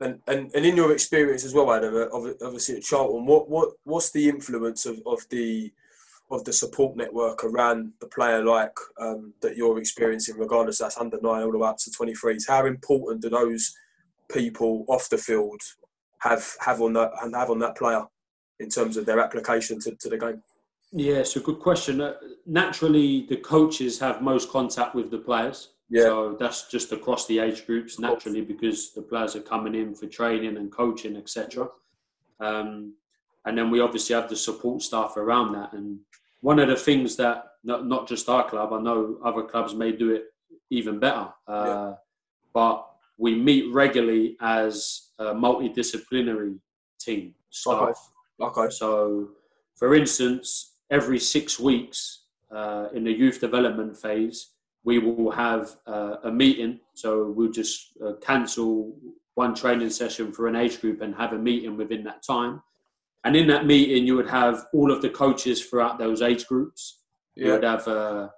[0.00, 1.94] And, and and in your experience as well, Adam,
[2.46, 5.72] obviously at Charlton, what what what's the influence of, of the
[6.32, 11.18] of the support network around the player like um, that you're experiencing, regardless that's under
[11.22, 12.46] nine all the way up to twenty threes?
[12.48, 13.72] How important do those
[14.32, 15.60] people off the field
[16.18, 18.02] have have on that and have on that player
[18.60, 20.42] in terms of their application to, to the game?
[20.94, 22.12] yeah it's a good question uh,
[22.46, 26.02] naturally the coaches have most contact with the players Yeah.
[26.02, 30.06] so that's just across the age groups naturally because the players are coming in for
[30.06, 31.68] training and coaching etc
[32.40, 32.94] um,
[33.46, 35.98] and then we obviously have the support staff around that and
[36.42, 39.90] one of the things that not, not just our club i know other clubs may
[39.92, 40.26] do it
[40.70, 41.94] even better uh,
[42.52, 42.86] but
[43.18, 46.58] we meet regularly as a multidisciplinary
[46.98, 48.12] team staff
[48.42, 48.70] Okay.
[48.70, 49.30] so,
[49.76, 54.48] for instance, every six weeks uh, in the youth development phase,
[54.84, 56.80] we will have uh, a meeting.
[56.94, 58.96] So, we'll just uh, cancel
[59.34, 62.62] one training session for an age group and have a meeting within that time.
[63.24, 66.98] And in that meeting, you would have all of the coaches throughout those age groups.
[67.34, 68.28] You would have uh,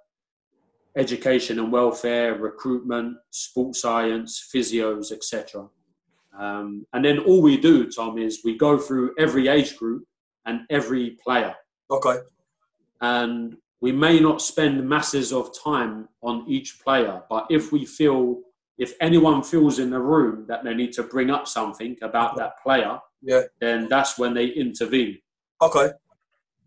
[0.95, 5.67] education and welfare, recruitment, sports science, physios, etc.
[6.37, 10.05] Um, and then all we do, Tom, is we go through every age group
[10.45, 11.55] and every player.
[11.89, 12.17] Okay.
[13.01, 18.41] And we may not spend masses of time on each player, but if we feel,
[18.77, 22.61] if anyone feels in the room that they need to bring up something about that
[22.61, 23.43] player, Yeah.
[23.59, 25.19] then that's when they intervene.
[25.61, 25.91] Okay.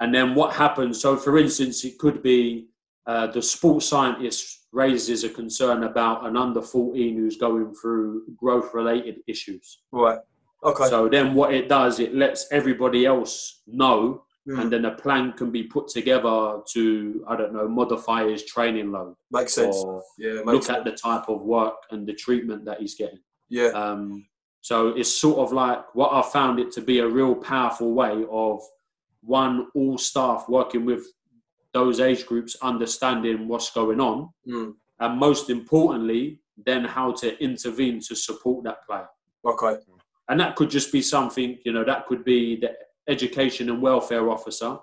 [0.01, 1.01] And then what happens?
[1.01, 2.69] So, for instance, it could be
[3.07, 8.73] uh, the sports scientist raises a concern about an under 14 who's going through growth
[8.75, 9.81] related issues.
[9.93, 10.19] Right.
[10.65, 10.89] Okay.
[10.89, 14.61] So, then what it does, it lets everybody else know, Mm.
[14.63, 18.91] and then a plan can be put together to, I don't know, modify his training
[18.93, 19.77] load Makes sense.
[20.19, 20.35] Yeah.
[20.37, 20.79] Makes look sense.
[20.79, 23.19] at the type of work and the treatment that he's getting.
[23.51, 23.69] Yeah.
[23.69, 24.27] Um,
[24.63, 28.25] so it's sort of like what I found it to be a real powerful way
[28.31, 28.63] of
[29.21, 31.05] one all staff working with
[31.75, 34.75] those age groups, understanding what's going on, Mm.
[35.01, 39.09] and most importantly, then how to intervene to support that player.
[39.45, 39.77] Okay.
[40.29, 42.77] And that could just be something, you know, that could be the
[43.09, 44.79] education and welfare officer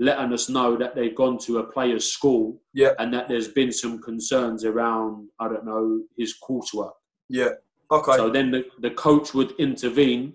[0.00, 2.92] letting us know that they've gone to a player's school Yeah.
[2.98, 6.92] and that there's been some concerns around, I don't know, his coursework.
[7.28, 7.50] Yeah.
[7.90, 8.16] Okay.
[8.16, 10.34] So then the, the coach would intervene,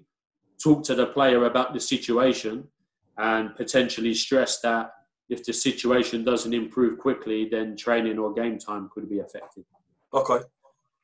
[0.64, 2.68] talk to the player about the situation,
[3.18, 4.92] and potentially stress that
[5.30, 9.66] if the situation doesn't improve quickly, then training or game time could be affected.
[10.14, 10.46] Okay.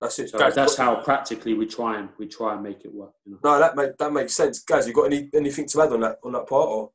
[0.02, 0.30] That's it.
[0.32, 3.14] So Guys, that's how practically we try and we try and make it work.
[3.26, 3.40] You know?
[3.44, 4.88] No, that make, that makes sense, guys.
[4.88, 6.92] You got any anything to add on that on that part or?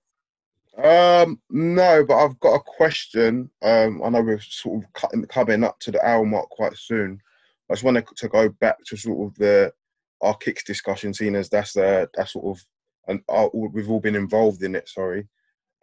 [0.76, 3.48] Um, no, but I've got a question.
[3.62, 7.22] Um, I know we're sort of cutting, coming up to the hour mark quite soon.
[7.70, 9.72] I just wanted to go back to sort of the
[10.20, 12.66] our kicks discussion, seeing as that's uh, that's sort of
[13.08, 14.88] and our, we've all been involved in it.
[14.88, 15.28] Sorry,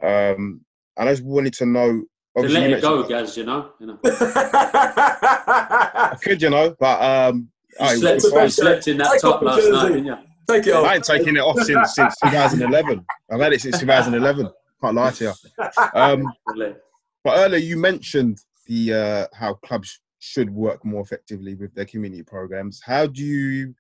[0.04, 0.62] um,
[0.98, 2.04] and I just wanted to know.
[2.36, 3.38] To let you it go, mentioned- Gaz.
[3.38, 3.70] You know.
[3.80, 4.00] You know.
[4.04, 9.22] I could, you know, but um, You I, slept, it's you slept in that Take
[9.22, 9.94] top off the last night, jersey.
[9.94, 10.18] didn't you?
[10.48, 10.86] Take it off.
[10.86, 13.06] I ain't taking it off since since 2011.
[13.32, 14.50] I've had it since 2011.
[14.82, 15.34] Can't lie to you.
[15.94, 16.34] Um,
[17.24, 22.24] But earlier you mentioned the uh, how clubs should work more effectively with their community
[22.24, 22.82] programs.
[22.84, 23.74] How do you,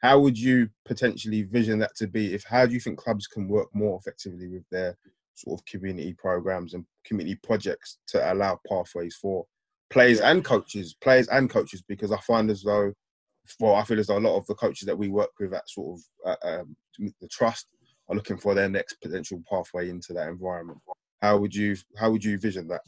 [0.00, 2.34] how would you potentially vision that to be?
[2.34, 4.96] If how do you think clubs can work more effectively with their
[5.34, 9.44] sort of community programs and community projects to allow pathways for
[9.90, 11.82] players and coaches, players and coaches?
[11.86, 12.92] Because I find as though,
[13.60, 15.68] well, I feel as though a lot of the coaches that we work with at
[15.68, 16.76] sort of uh, um,
[17.20, 17.66] the trust
[18.08, 20.78] are looking for their next potential pathway into that environment.
[21.22, 22.82] How would you how would you envision that?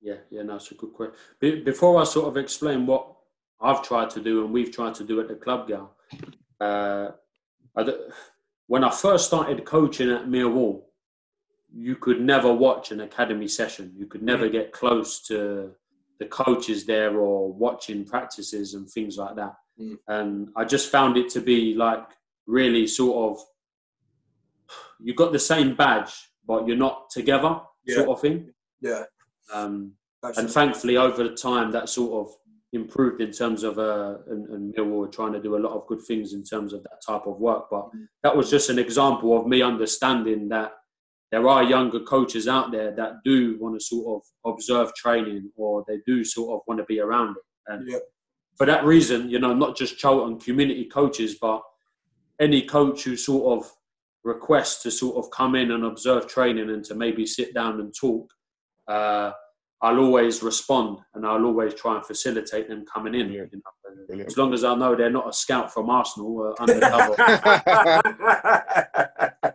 [0.00, 1.14] Yeah, yeah, no, that's a good question.
[1.40, 3.14] Be- Before I sort of explain what
[3.60, 5.94] I've tried to do and we've tried to do at the club, Gal,
[6.60, 7.10] uh,
[7.76, 8.06] I d-
[8.66, 10.82] when I first started coaching at Millwall,
[11.76, 13.92] you could never watch an academy session.
[13.96, 15.72] You could never get close to
[16.20, 19.54] the coaches there or watching practices and things like that.
[19.80, 19.98] Mm.
[20.06, 22.06] And I just found it to be like
[22.46, 23.44] really sort of
[25.00, 26.12] you've got the same badge,
[26.46, 27.96] but you're not together, Yeah.
[27.96, 28.52] sort of thing.
[28.80, 29.04] Yeah.
[29.52, 32.34] Um, and thankfully over the time that sort of
[32.72, 36.00] improved in terms of uh, and, and Millwall trying to do a lot of good
[36.02, 37.66] things in terms of that type of work.
[37.70, 37.90] But
[38.22, 40.72] that was just an example of me understanding that
[41.34, 45.84] there are younger coaches out there that do want to sort of observe training or
[45.88, 47.42] they do sort of want to be around it.
[47.66, 47.98] And Yeah.
[48.56, 51.60] for that reason, you know, not just Charlton community coaches, but
[52.38, 53.68] any coach who sort of
[54.22, 57.92] requests to sort of come in and observe training and to maybe sit down and
[58.00, 58.32] talk,
[58.86, 59.32] uh,
[59.82, 63.32] I'll always respond and I'll always try and facilitate them coming in.
[63.32, 63.60] You know.
[64.06, 64.30] Brilliant.
[64.30, 67.16] As long as I know they're not a scout from Arsenal uh, undercover,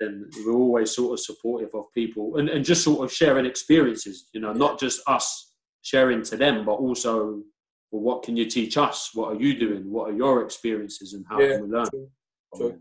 [0.00, 4.28] then we're always sort of supportive of people and, and just sort of sharing experiences,
[4.32, 7.42] you know, not just us sharing to them, but also,
[7.90, 9.10] well, what can you teach us?
[9.14, 9.90] What are you doing?
[9.90, 11.88] What are your experiences and how Yeah, can we learn?
[11.90, 12.10] true,
[12.56, 12.78] true.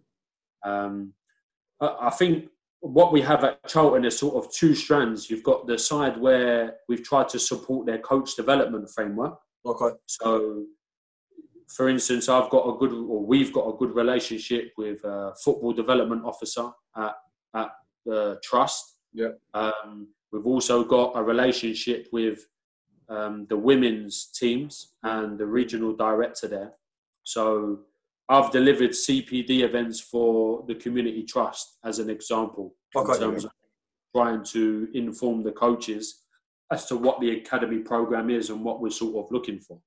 [0.63, 1.13] Um,
[1.79, 2.49] I I think
[2.81, 5.29] what we have at Charlton is sort of two strands.
[5.29, 9.39] You've got the side where we've tried to support their coach development framework.
[9.65, 9.95] okay.
[10.05, 10.65] So,
[11.67, 15.73] for instance, I've got a good, or we've got a good relationship with a football
[15.73, 17.15] development officer at
[17.55, 17.69] at
[18.05, 18.97] the trust.
[19.13, 19.29] Yeah.
[19.53, 22.47] Um, we've also got a relationship with
[23.09, 26.73] um, the women's teams and the regional director there.
[27.23, 27.79] So,
[28.27, 33.13] I've delivered CPD events for the community trust as an example Okay.
[33.13, 33.51] in terms of
[34.15, 36.21] trying to inform the coaches
[36.71, 39.79] as to what the academy program is and what we're sort of looking for.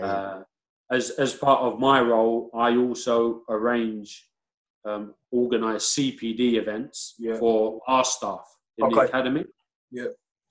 [0.00, 0.42] Uh,
[0.90, 4.28] as as part of my role, I also arrange
[4.84, 7.36] um, organise CPD events Yeah.
[7.36, 8.46] for our staff
[8.78, 9.44] in the academy.
[9.90, 10.08] Yeah.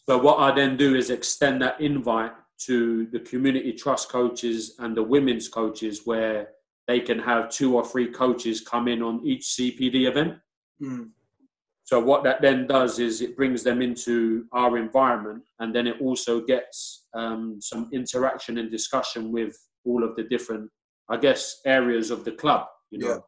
[0.08, 4.96] So what I then do is extend that invite to the community trust coaches and
[4.96, 6.50] the women's coaches, where
[6.88, 10.36] they can have two or three coaches come in on each CPD event.
[10.82, 11.10] Mm.
[11.84, 16.02] So what that then does is it brings them into our environment, and then it
[16.02, 20.70] also gets um, some interaction and discussion with all of the different,
[21.10, 22.68] I guess, areas of the club.
[22.92, 23.26] You know,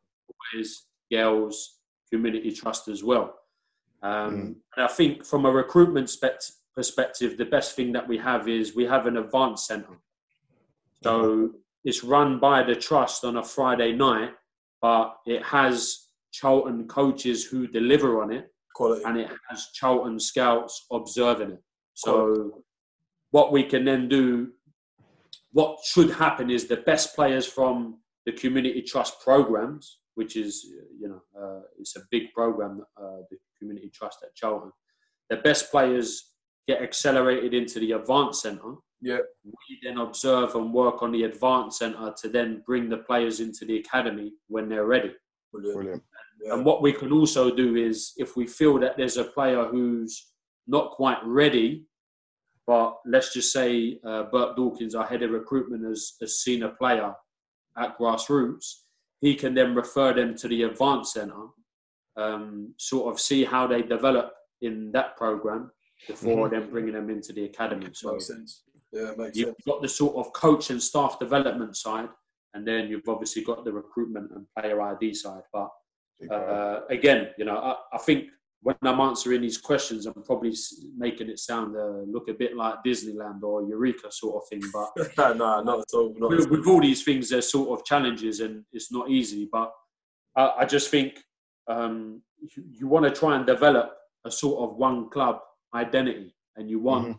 [0.54, 1.80] boys, girls,
[2.12, 3.36] community trust as well.
[4.04, 4.56] Um, Mm.
[4.76, 8.76] And I think from a recruitment spect- perspective, the best thing that we have is
[8.76, 9.98] we have an advanced centre.
[11.04, 11.52] So
[11.84, 14.34] it's run by the trust on a Friday night,
[14.82, 19.04] but it has Charlton coaches who deliver on it, Quality.
[19.06, 21.64] and it has Charlton scouts observing it.
[21.94, 22.64] So
[23.32, 24.52] what we can then do,
[25.58, 27.98] what should happen is the best players from
[28.28, 30.68] the community trust programs, which is
[31.02, 34.72] you know uh, it's a big program, uh, the community trust at Charlton.
[35.32, 36.34] The best players
[36.68, 38.76] get accelerated into the advanced centre.
[39.02, 39.18] Yeah.
[39.44, 43.66] We then observe and work on the advanced centre to then bring the players into
[43.66, 45.14] the academy when they're ready.
[45.52, 45.76] Brilliant.
[45.76, 46.04] Brilliant.
[46.44, 46.54] Yeah.
[46.54, 50.28] And what we can also do is if we feel that there's a player who's
[50.68, 51.88] not quite ready,
[52.68, 57.16] but let's just say uh, Bert Dawkins, our head of recruitment, seen a player
[57.78, 58.82] at grassroots,
[59.22, 61.48] he can then refer them to the advanced centre,
[62.18, 65.72] um, sort of see how they develop in that program
[66.08, 67.88] before then bringing them into the academy.
[67.94, 68.64] So Makes sense.
[68.92, 69.58] Yeah, makes You've sense.
[69.66, 72.10] got the sort of coach and staff development side,
[72.54, 75.44] and then you've obviously got the recruitment and player ID side.
[75.54, 75.70] But
[76.32, 78.26] uh, again, you know, I, I think
[78.62, 80.54] when I'm answering these questions, I'm probably
[80.98, 84.62] making it sound uh, look a bit like Disneyland or Eureka sort of thing.
[84.74, 86.14] But no, no, not at all.
[86.18, 86.50] Not with, all.
[86.50, 89.48] with all these things, there's sort of challenges, and it's not easy.
[89.52, 89.72] But
[90.36, 91.20] I, I just think
[91.68, 93.94] um, you, you want to try and develop
[94.26, 95.40] a sort of one club
[95.74, 97.18] identity, and you want.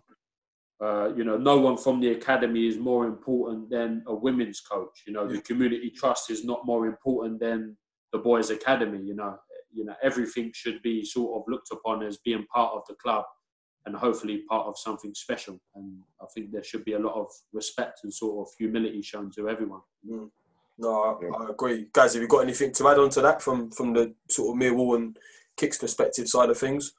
[0.80, 5.02] Uh, you know, no one from the academy is more important than a women's coach.
[5.08, 7.76] You know, the community trust is not more important than
[8.12, 9.00] the boys' academy.
[9.02, 9.36] You know,
[9.72, 13.24] you know, everything should be sort of looked upon as being part of the club,
[13.86, 15.58] and hopefully part of something special.
[15.74, 19.30] And I think there should be a lot of respect and sort of humility shown
[19.36, 19.80] to everyone.
[20.04, 20.30] No,
[21.02, 21.88] I, I agree.
[21.92, 24.62] Guys, have you got anything to add on to that from, from the sort of
[24.62, 25.16] Millwall and
[25.56, 26.92] Kicks perspective side of things?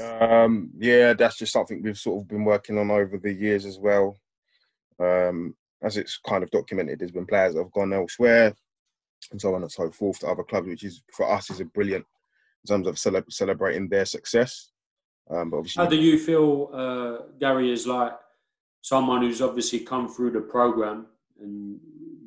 [0.00, 3.78] Um, yeah, that's just something we've sort of been working on over the years as
[3.78, 4.16] well.
[4.98, 8.54] Um, as it's kind of documented, there's been players that have gone elsewhere
[9.30, 11.64] and so on and so forth to other clubs, which is for us is a
[11.64, 12.04] brilliant
[12.64, 14.70] in terms of cele- celebrating their success.
[15.30, 18.12] Um, but obviously, How do you feel, uh, Gary, is like
[18.82, 21.06] someone who's obviously come through the program
[21.40, 21.78] and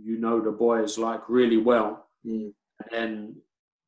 [0.03, 2.53] you know the boys like really well, Mm.
[2.91, 3.35] and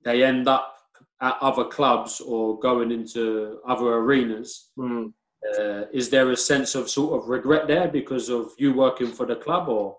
[0.05, 0.77] they end up
[1.21, 4.71] at other clubs or going into other arenas?
[4.77, 5.13] Mm.
[5.59, 9.25] Uh, is there a sense of sort of regret there because of you working for
[9.25, 9.97] the club, or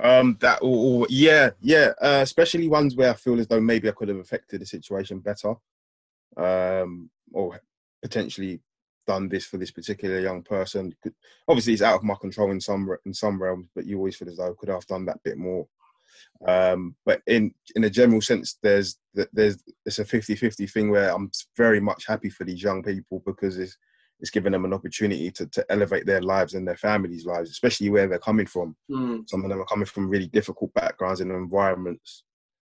[0.00, 0.60] Um, that
[1.08, 1.92] yeah, yeah.
[2.00, 5.18] Uh, especially ones where I feel as though maybe I could have affected the situation
[5.18, 5.54] better,
[6.36, 7.60] um, or
[8.02, 8.60] potentially
[9.06, 10.94] done this for this particular young person.
[11.48, 14.28] Obviously, it's out of my control in some in some realms, but you always feel
[14.28, 15.66] as though I could have done that bit more.
[16.46, 21.12] Um, but in in a general sense, there's th- there's it's a 50-50 thing where
[21.12, 23.76] I'm very much happy for these young people because it's
[24.20, 27.88] it's giving them an opportunity to, to elevate their lives and their families' lives, especially
[27.90, 29.28] where they're coming from Mm.
[29.28, 32.24] some of them are coming from really difficult backgrounds and environments,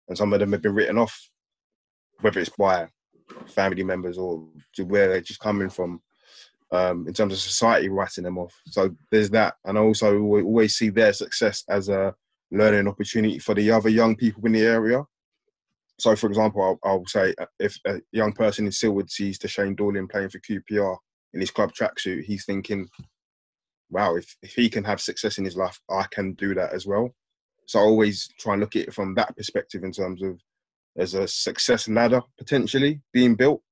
[0.08, 1.30] and some of them have been written off,
[2.20, 2.88] whether it's by
[3.46, 6.00] family members or to where they're just coming from,
[6.72, 8.54] um, in terms of society writing them off.
[8.66, 12.14] So there's that, and I also al- always see their success as a
[12.50, 15.04] learning opportunity for the other young people in the area.
[15.98, 19.76] So, for example, I'll, I'll say uh, if a young person in Silwood sees Shane
[19.76, 20.96] Dorling playing for QPR
[21.34, 22.88] in his club tracksuit, he's thinking,
[23.90, 26.86] wow, if, if he can have success in his life, I can do that as
[26.86, 27.14] well.
[27.66, 30.40] So I always try and look at it from that perspective in terms of
[30.96, 33.62] there's a success ladder potentially being built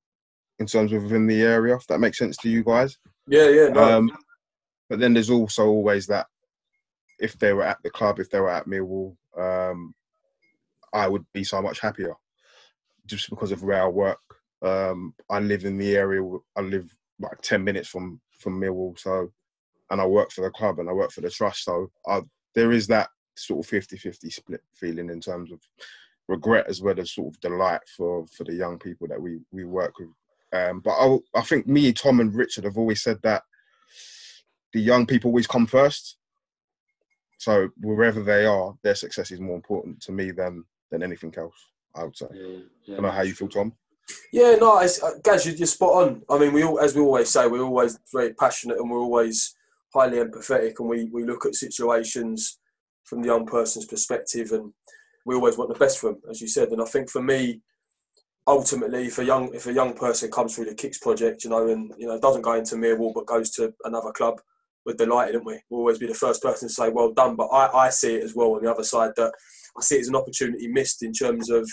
[0.58, 2.98] in terms of within the area, if that makes sense to you guys.
[3.26, 3.98] Yeah, yeah, no.
[3.98, 4.18] Um,
[4.88, 6.26] but then there's also always that
[7.18, 9.94] if they were at the club, if they were at Millwall, um,
[10.92, 12.14] I would be so much happier
[13.06, 14.20] just because of where I work.
[14.62, 16.22] Um, I live in the area.
[16.56, 19.32] I live like ten minutes from from Millwall, so
[19.90, 21.64] and I work for the club and I work for the trust.
[21.64, 22.22] So I,
[22.54, 25.60] there is that sort of 50-50 split feeling in terms of
[26.28, 29.64] regret as well as sort of delight for for the young people that we we
[29.64, 30.08] work with.
[30.52, 33.42] Um, but I, I think me, Tom, and Richard have always said that
[34.72, 36.16] the young people always come first.
[37.38, 41.54] So wherever they are, their success is more important to me than than anything else.
[41.94, 42.26] I would say.
[42.32, 42.46] yeah,
[42.84, 43.72] yeah, I don't know how you feel, Tom.
[44.32, 46.22] Yeah, no, it's, uh, Gaz, you're, spot on.
[46.28, 49.54] I mean, we all, as we always say, we're always very passionate and we're always
[49.94, 52.58] highly empathetic, and we, we look at situations
[53.04, 54.72] from the young person's perspective, and
[55.24, 56.68] we always want the best for them, as you said.
[56.68, 57.60] And I think for me,
[58.46, 61.68] ultimately, if a young if a young person comes through the Kicks project, you know,
[61.68, 64.40] and you know doesn't go into Millwall but goes to another club,
[64.84, 65.60] we're delighted, aren't we?
[65.68, 68.24] We'll always be the first person to say, "Well done." But I, I see it
[68.24, 69.32] as well on the other side that
[69.76, 71.68] I see it as an opportunity missed in terms of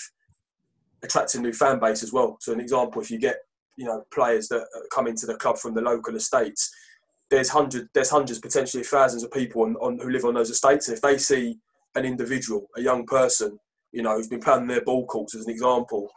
[1.03, 2.37] attracting new fan base as well.
[2.39, 3.37] So an example, if you get
[3.77, 6.73] you know players that come into the club from the local estates,
[7.29, 10.87] there's hundred there's hundreds potentially thousands of people on, on who live on those estates,
[10.87, 11.57] and if they see
[11.95, 13.57] an individual, a young person,
[13.91, 16.09] you know, who's been playing their ball courts as an example,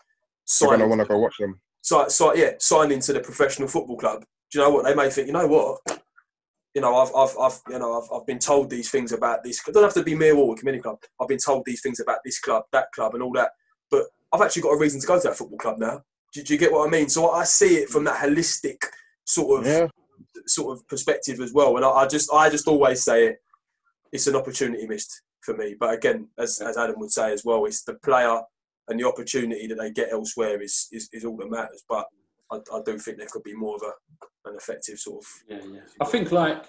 [0.45, 1.61] sign gonna want to go watch them.
[1.83, 4.25] so, so yeah, sign into the professional football club.
[4.51, 5.27] Do you know what they may think?
[5.27, 6.03] You know what?
[6.75, 9.67] You know, I've, I've, I've you know, I've, I've been told these things about this.
[9.67, 10.99] It doesn't have to be Millwall or community club.
[11.21, 13.53] I've been told these things about this club, that club, and all that.
[13.91, 14.05] But
[14.37, 16.03] I've actually got a reason to go to that football club now.
[16.33, 17.09] Do, do you get what I mean?
[17.09, 18.77] So I see it from that holistic
[19.25, 19.89] sort of Yeah,
[20.47, 21.77] sort of perspective as well.
[21.77, 23.39] And I, I just, I just always say it.
[24.13, 25.75] It's an opportunity missed for me.
[25.79, 28.41] But again, as, as Adam would say as well, it's the player
[28.89, 31.83] and the opportunity that they get elsewhere is, is, is all that matters.
[31.89, 32.07] But
[32.53, 35.73] I, I do think there could be more of a, an effective sort of yeah,
[35.73, 35.81] yeah.
[36.01, 36.65] I think like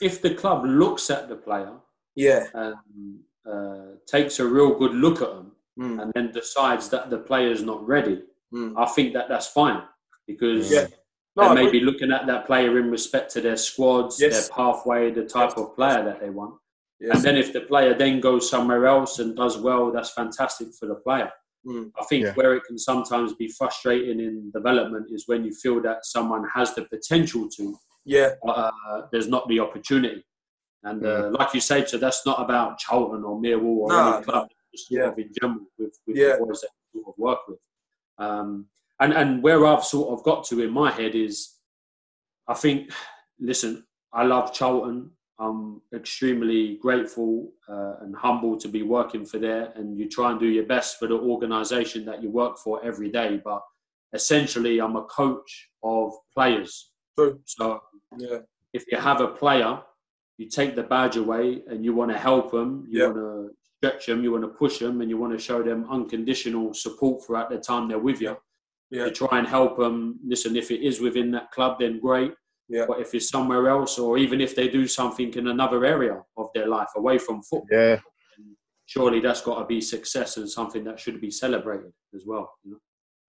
[0.00, 1.72] if the club looks at the player
[2.14, 3.18] yeah, and
[3.50, 7.62] uh, takes a real good look at them mm, and then decides that the player's
[7.62, 8.22] not ready,
[8.52, 9.82] mm, I think that that's fine
[10.26, 10.86] because Yeah.
[11.36, 14.32] No, they I may be looking at that player in respect to their squads, Yes.
[14.48, 16.54] their pathway, the type of player that they want.
[17.00, 17.16] Yes.
[17.16, 20.86] And then if the player then goes somewhere else and does well, that's fantastic for
[20.86, 21.30] the player.
[21.66, 21.90] Mm.
[22.00, 22.34] I think Yeah.
[22.34, 26.72] where it can sometimes be frustrating in development is when you feel that someone has
[26.74, 30.24] the potential to, yeah, but uh, there's not the opportunity.
[30.84, 34.24] And uh, like you say, so that's not about Charlton or Millwall or No, any
[34.24, 35.12] club, just Yeah.
[35.16, 36.36] in general with, with Yeah.
[36.36, 37.58] the boys that you sort of work with.
[38.18, 38.66] Um,
[39.00, 41.54] and, and where I've sort of got to in my head is,
[42.48, 42.90] I think,
[43.38, 45.10] listen, I love Charlton.
[45.38, 49.72] I'm extremely grateful uh, and humble to be working for there.
[49.74, 53.10] And you try and do your best for the organisation that you work for every
[53.10, 53.40] day.
[53.44, 53.60] But
[54.12, 56.92] essentially, I'm a coach of players.
[57.18, 57.40] true.
[57.46, 57.80] So
[58.16, 58.38] Yeah,
[58.72, 59.82] if you have a player,
[60.38, 63.06] you take the badge away and you want to help them, you Yeah.
[63.08, 65.86] want to stretch them, you want to push them, and you want to show them
[65.90, 68.36] unconditional support throughout the time they're with you.
[68.90, 69.06] Yeah.
[69.06, 70.18] You try and help them.
[70.26, 72.32] Listen, if it is within that club, then great.
[72.68, 72.86] Yeah.
[72.86, 76.48] But if it's somewhere else, or even if they do something in another area of
[76.54, 78.00] their life away from football, Yeah,
[78.86, 82.50] surely that's got to be success and something that should be celebrated as well.
[82.62, 82.78] You know?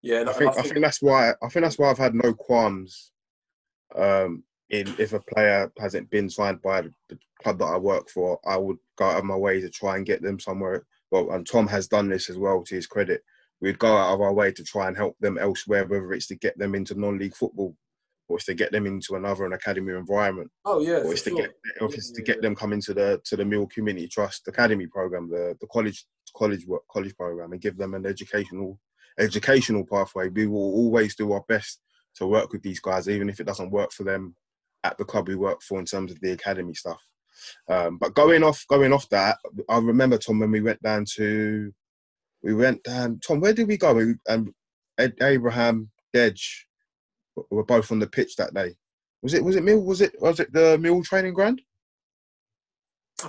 [0.01, 0.21] yeah.
[0.21, 3.11] and I think I think that's why I think that's why I've had no qualms
[3.95, 8.39] um, in if a player hasn't been signed by the club that I work for,
[8.45, 10.85] I would go out of my way to try and get them somewhere.
[11.11, 13.21] Well, and Tom has done this as well to his credit.
[13.61, 16.35] We'd go out of our way to try and help them elsewhere, whether it's to
[16.35, 17.75] get them into non-league football,
[18.27, 21.29] or it's to get them into another an academy environment, oh yeah, or it's to
[21.29, 21.41] sure.
[21.41, 24.87] get or it's to get them come into the to the Mill Community Trust Academy
[24.87, 26.05] program, the the college
[26.35, 28.79] college work college program, and give them an educational
[29.19, 30.27] educational pathway.
[30.29, 31.79] We will always do our best
[32.15, 34.35] to work with these guys, even if it doesn't work for them
[34.85, 37.01] at the club we work for in terms of the academy stuff.
[37.69, 39.37] Um, but going off going off that,
[39.69, 41.73] I remember Tom when we went down to
[42.43, 43.19] we went down.
[43.25, 43.93] Tom, where did we go?
[43.93, 44.53] We, um,
[44.97, 46.39] Ed, Abraham, Dej
[47.49, 48.75] were both on the pitch that day.
[49.21, 49.81] Was it was it Mill?
[49.81, 51.61] Was it was it the Mill training ground?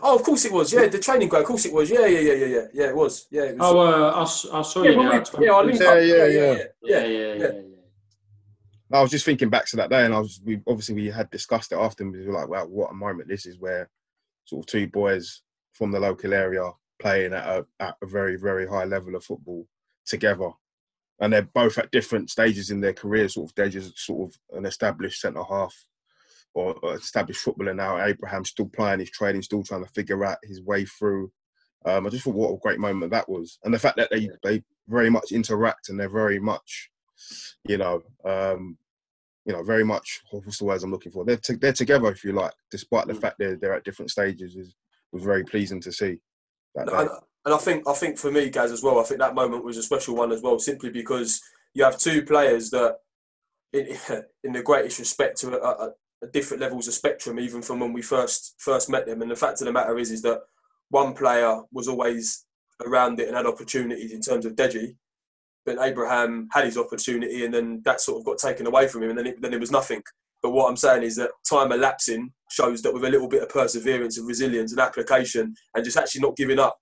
[0.03, 0.73] Oh, of course it was.
[0.73, 1.45] Yeah, the training ground.
[1.45, 1.89] Of course it was.
[1.91, 2.67] Yeah, yeah, yeah, yeah, yeah.
[2.75, 3.27] Yeah, it was.
[3.31, 3.73] Yeah, it was.
[3.73, 5.25] Oh, uh, I, s- I saw yeah, you when there.
[5.39, 5.99] we- yeah, I linked Yeah, up.
[6.01, 6.55] yeah, yeah, yeah.
[6.83, 7.51] yeah, yeah, yeah, yeah, yeah.
[8.93, 11.31] I was just thinking back to that day, and I was we obviously we had
[11.31, 13.91] discussed it after, and we were like, "Wow, what a moment this is!" Where
[14.45, 16.71] sort of two boys from the local area
[17.01, 19.67] playing at a at a very very high level of football
[20.05, 20.51] together,
[21.21, 23.29] and they're both at different stages in their career.
[23.29, 25.75] Sort of, they're just sort of an established centre half
[26.55, 28.03] or, or established footballer now.
[28.03, 31.33] Abraham still playing his training, still trying to figure out his way through.
[31.85, 34.31] Um, I just thought what a great moment that was, and the fact that they
[34.45, 36.91] they very much interact and they're very much,
[37.65, 38.77] you know, um,
[39.45, 41.25] you know, very much what's the words I'm looking for?
[41.25, 43.21] They're to, they're together, if you like, despite the Mm.
[43.21, 44.57] fact they're they're at different stages.
[44.57, 44.75] Is
[45.13, 46.19] was very pleasing to see.
[46.75, 47.09] That And,
[47.45, 49.77] and I think I think for me, guys, as well, I think that moment was
[49.77, 51.41] a special one as well, simply because
[51.75, 52.97] you have two players that,
[53.73, 53.97] in,
[54.45, 55.91] in the greatest respect, to a, a,
[56.23, 59.23] a different levels of spectrum, even from when we first first met them.
[59.23, 60.43] And the fact of the matter is, is that
[60.91, 62.45] one player was always
[62.85, 64.97] around it and had opportunities in terms of Deji,
[65.67, 69.11] but Abraham had his opportunity, and then that sort of got taken away from him,
[69.11, 70.01] and then it, then it was nothing.
[70.43, 73.49] But what I'm saying is that time elapsing shows that with a little bit of
[73.49, 76.77] perseverance and resilience and application, and just actually not giving up,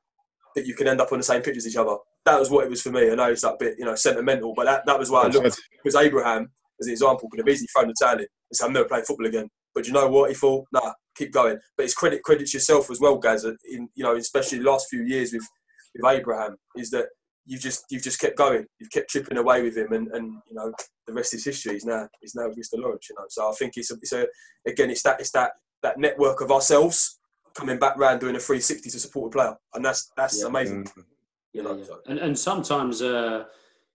[0.54, 1.96] that you can end up on the same pitch as each other.
[2.26, 3.10] That was what it was for me.
[3.10, 5.58] I know it's a bit, you know, sentimental, but that, that was why I looked
[5.82, 8.72] because Abraham, as an example, could have easily thrown the towel in and said, "I'm
[8.72, 10.30] never playing football again." But you know what?
[10.30, 13.44] He thought, "Nah, keep going." But it's credit credits yourself as well, guys.
[13.44, 15.46] In you know, especially the last few years with
[15.94, 17.06] with Abraham, is that
[17.46, 18.66] you've just you've just kept going.
[18.78, 20.72] You've kept chipping away with him, and, and you know
[21.06, 21.72] the rest is history.
[21.74, 22.78] He's now he's now Mr.
[22.80, 23.08] Lawrence.
[23.10, 24.26] You know, so I think it's a, it's a
[24.66, 25.52] again it's that it's that
[25.82, 27.18] that network of ourselves
[27.54, 30.46] coming back round doing a 360 to support a player, and that's that's Yeah.
[30.48, 30.84] amazing.
[30.84, 30.96] Mm.
[30.96, 31.04] You
[31.52, 31.84] Yeah, know, yeah.
[31.84, 33.44] so- And and sometimes uh,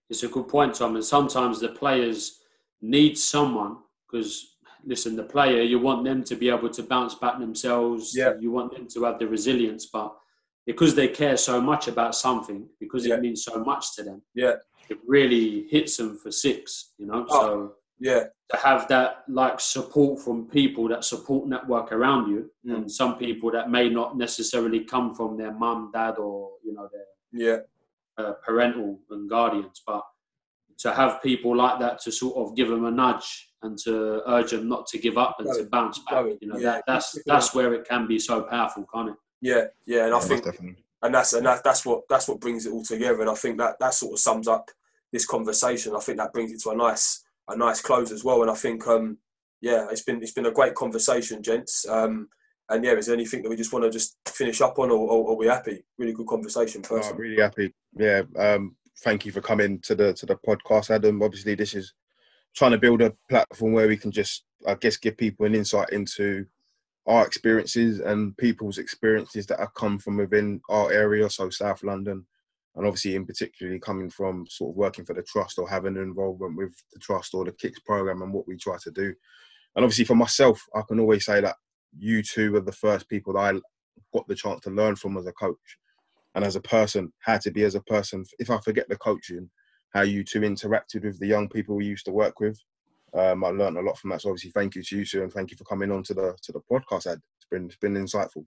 [0.08, 0.96] it's a good point, Tom.
[0.96, 2.40] And sometimes the players
[2.80, 4.56] need someone because
[4.86, 8.16] listen, the player you want them to be able to bounce back themselves.
[8.16, 8.32] Yeah.
[8.40, 10.16] You want them to have the resilience, but
[10.66, 13.14] because they care so much about something, because Yeah.
[13.16, 14.56] it means so much to them, Yeah.
[14.88, 16.92] it really hits them for six.
[16.98, 17.40] You know, Oh.
[17.40, 22.74] so Yeah, to have that like support from people that support network around you Mm.
[22.76, 26.88] and some people that may not necessarily come from their mum dad or you know
[26.90, 27.58] their yeah,
[28.16, 30.02] uh, parental and guardians but
[30.78, 34.52] to have people like that to sort of give them a nudge and to urge
[34.52, 36.72] them not to give up and to bounce back you know yeah.
[36.76, 40.06] that, that's that's where it can be so powerful can't it yeah, yeah.
[40.06, 40.82] And I think definitely.
[41.02, 43.20] and that's and that, that's what that's what brings it all together.
[43.20, 44.70] And I think that that sort of sums up
[45.12, 45.94] this conversation.
[45.96, 48.42] I think that brings it to a nice a nice close as well.
[48.42, 49.18] And I think um
[49.60, 51.86] yeah, it's been it's been a great conversation, gents.
[51.88, 52.28] Um,
[52.68, 55.10] and yeah, is there anything that we just want to just finish up on, or,
[55.10, 55.84] or are we happy?
[55.98, 57.20] Really good conversation, personally.
[57.20, 57.74] really happy.
[57.96, 58.22] Yeah.
[58.38, 61.22] Um, thank you for coming to the to the podcast, Adam.
[61.22, 61.92] Obviously, this is
[62.54, 65.90] trying to build a platform where we can just, I guess, give people an insight
[65.90, 66.46] into
[67.06, 72.26] our experiences and people's experiences that have come from within our area, so South London,
[72.76, 76.02] and obviously in particularly coming from sort of working for the trust or having an
[76.02, 79.14] involvement with the trust or the Kicks program and what we try to do.
[79.74, 81.56] And obviously for myself, I can always say that
[81.98, 83.60] you two were the first people that I
[84.12, 85.78] got the chance to learn from as a coach
[86.34, 88.24] and as a person, how to be as a person.
[88.38, 89.50] If I forget the coaching,
[89.92, 92.58] how you two interacted with the young people we used to work with.
[93.14, 94.22] Um, I learned a lot from that.
[94.22, 96.36] So obviously, thank you to you, Sue, and thank you for coming on to the
[96.42, 97.06] to the podcast.
[97.06, 97.20] Ed.
[97.38, 98.44] It's been it's been insightful.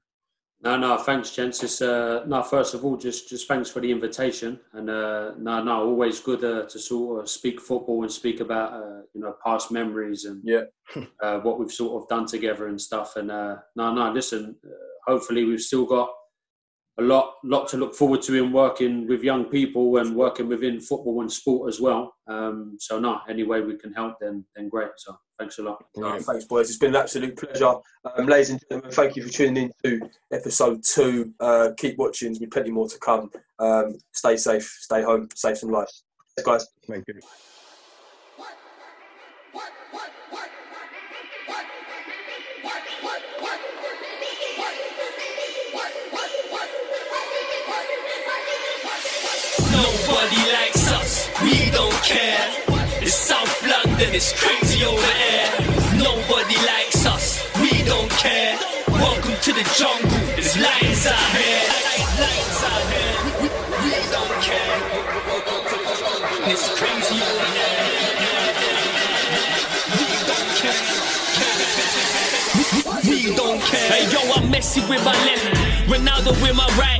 [0.61, 1.61] No, no, thanks, gents.
[1.61, 5.61] It's, uh, no, first of all, just just thanks for the invitation, and uh, no,
[5.61, 9.35] no, always good uh, to sort of speak football and speak about uh, you know
[9.45, 10.63] past memories and Yeah.
[11.21, 13.17] uh, what we've sort of done together and stuff.
[13.17, 14.69] And uh, no, no, listen, uh,
[15.11, 16.09] hopefully we've still got
[16.99, 20.79] a lot, lot to look forward to in working with young people and working within
[20.79, 22.13] football and sport as well.
[22.27, 24.91] Um, so no, any way we can help, then then great.
[24.97, 25.83] So thanks a lot.
[25.95, 26.69] No, thanks, boys.
[26.69, 27.75] It's been an absolute pleasure.
[28.05, 31.33] Um, ladies and gentlemen, thank you for tuning in to episode two.
[31.39, 33.31] Uh, keep watching, there's be plenty more to come.
[33.57, 36.03] Um, stay safe, stay home, save some lives.
[36.37, 36.67] Thanks, guys.
[36.87, 37.19] Thank you.
[50.13, 52.45] Nobody likes us, we don't care.
[53.01, 55.49] It's South London, it's crazy over there.
[55.97, 58.55] Nobody likes us, we don't care.
[58.89, 61.65] Welcome to the jungle, there's lions out here.
[62.21, 63.49] Lions out here, we,
[64.13, 64.77] don't care.
[66.45, 67.81] It's crazy over there.
[69.97, 70.81] We don't care.
[73.09, 73.89] We don't care.
[73.89, 75.45] Hey yo, I'm Messi with my left,
[75.89, 76.93] Ronaldo with my right.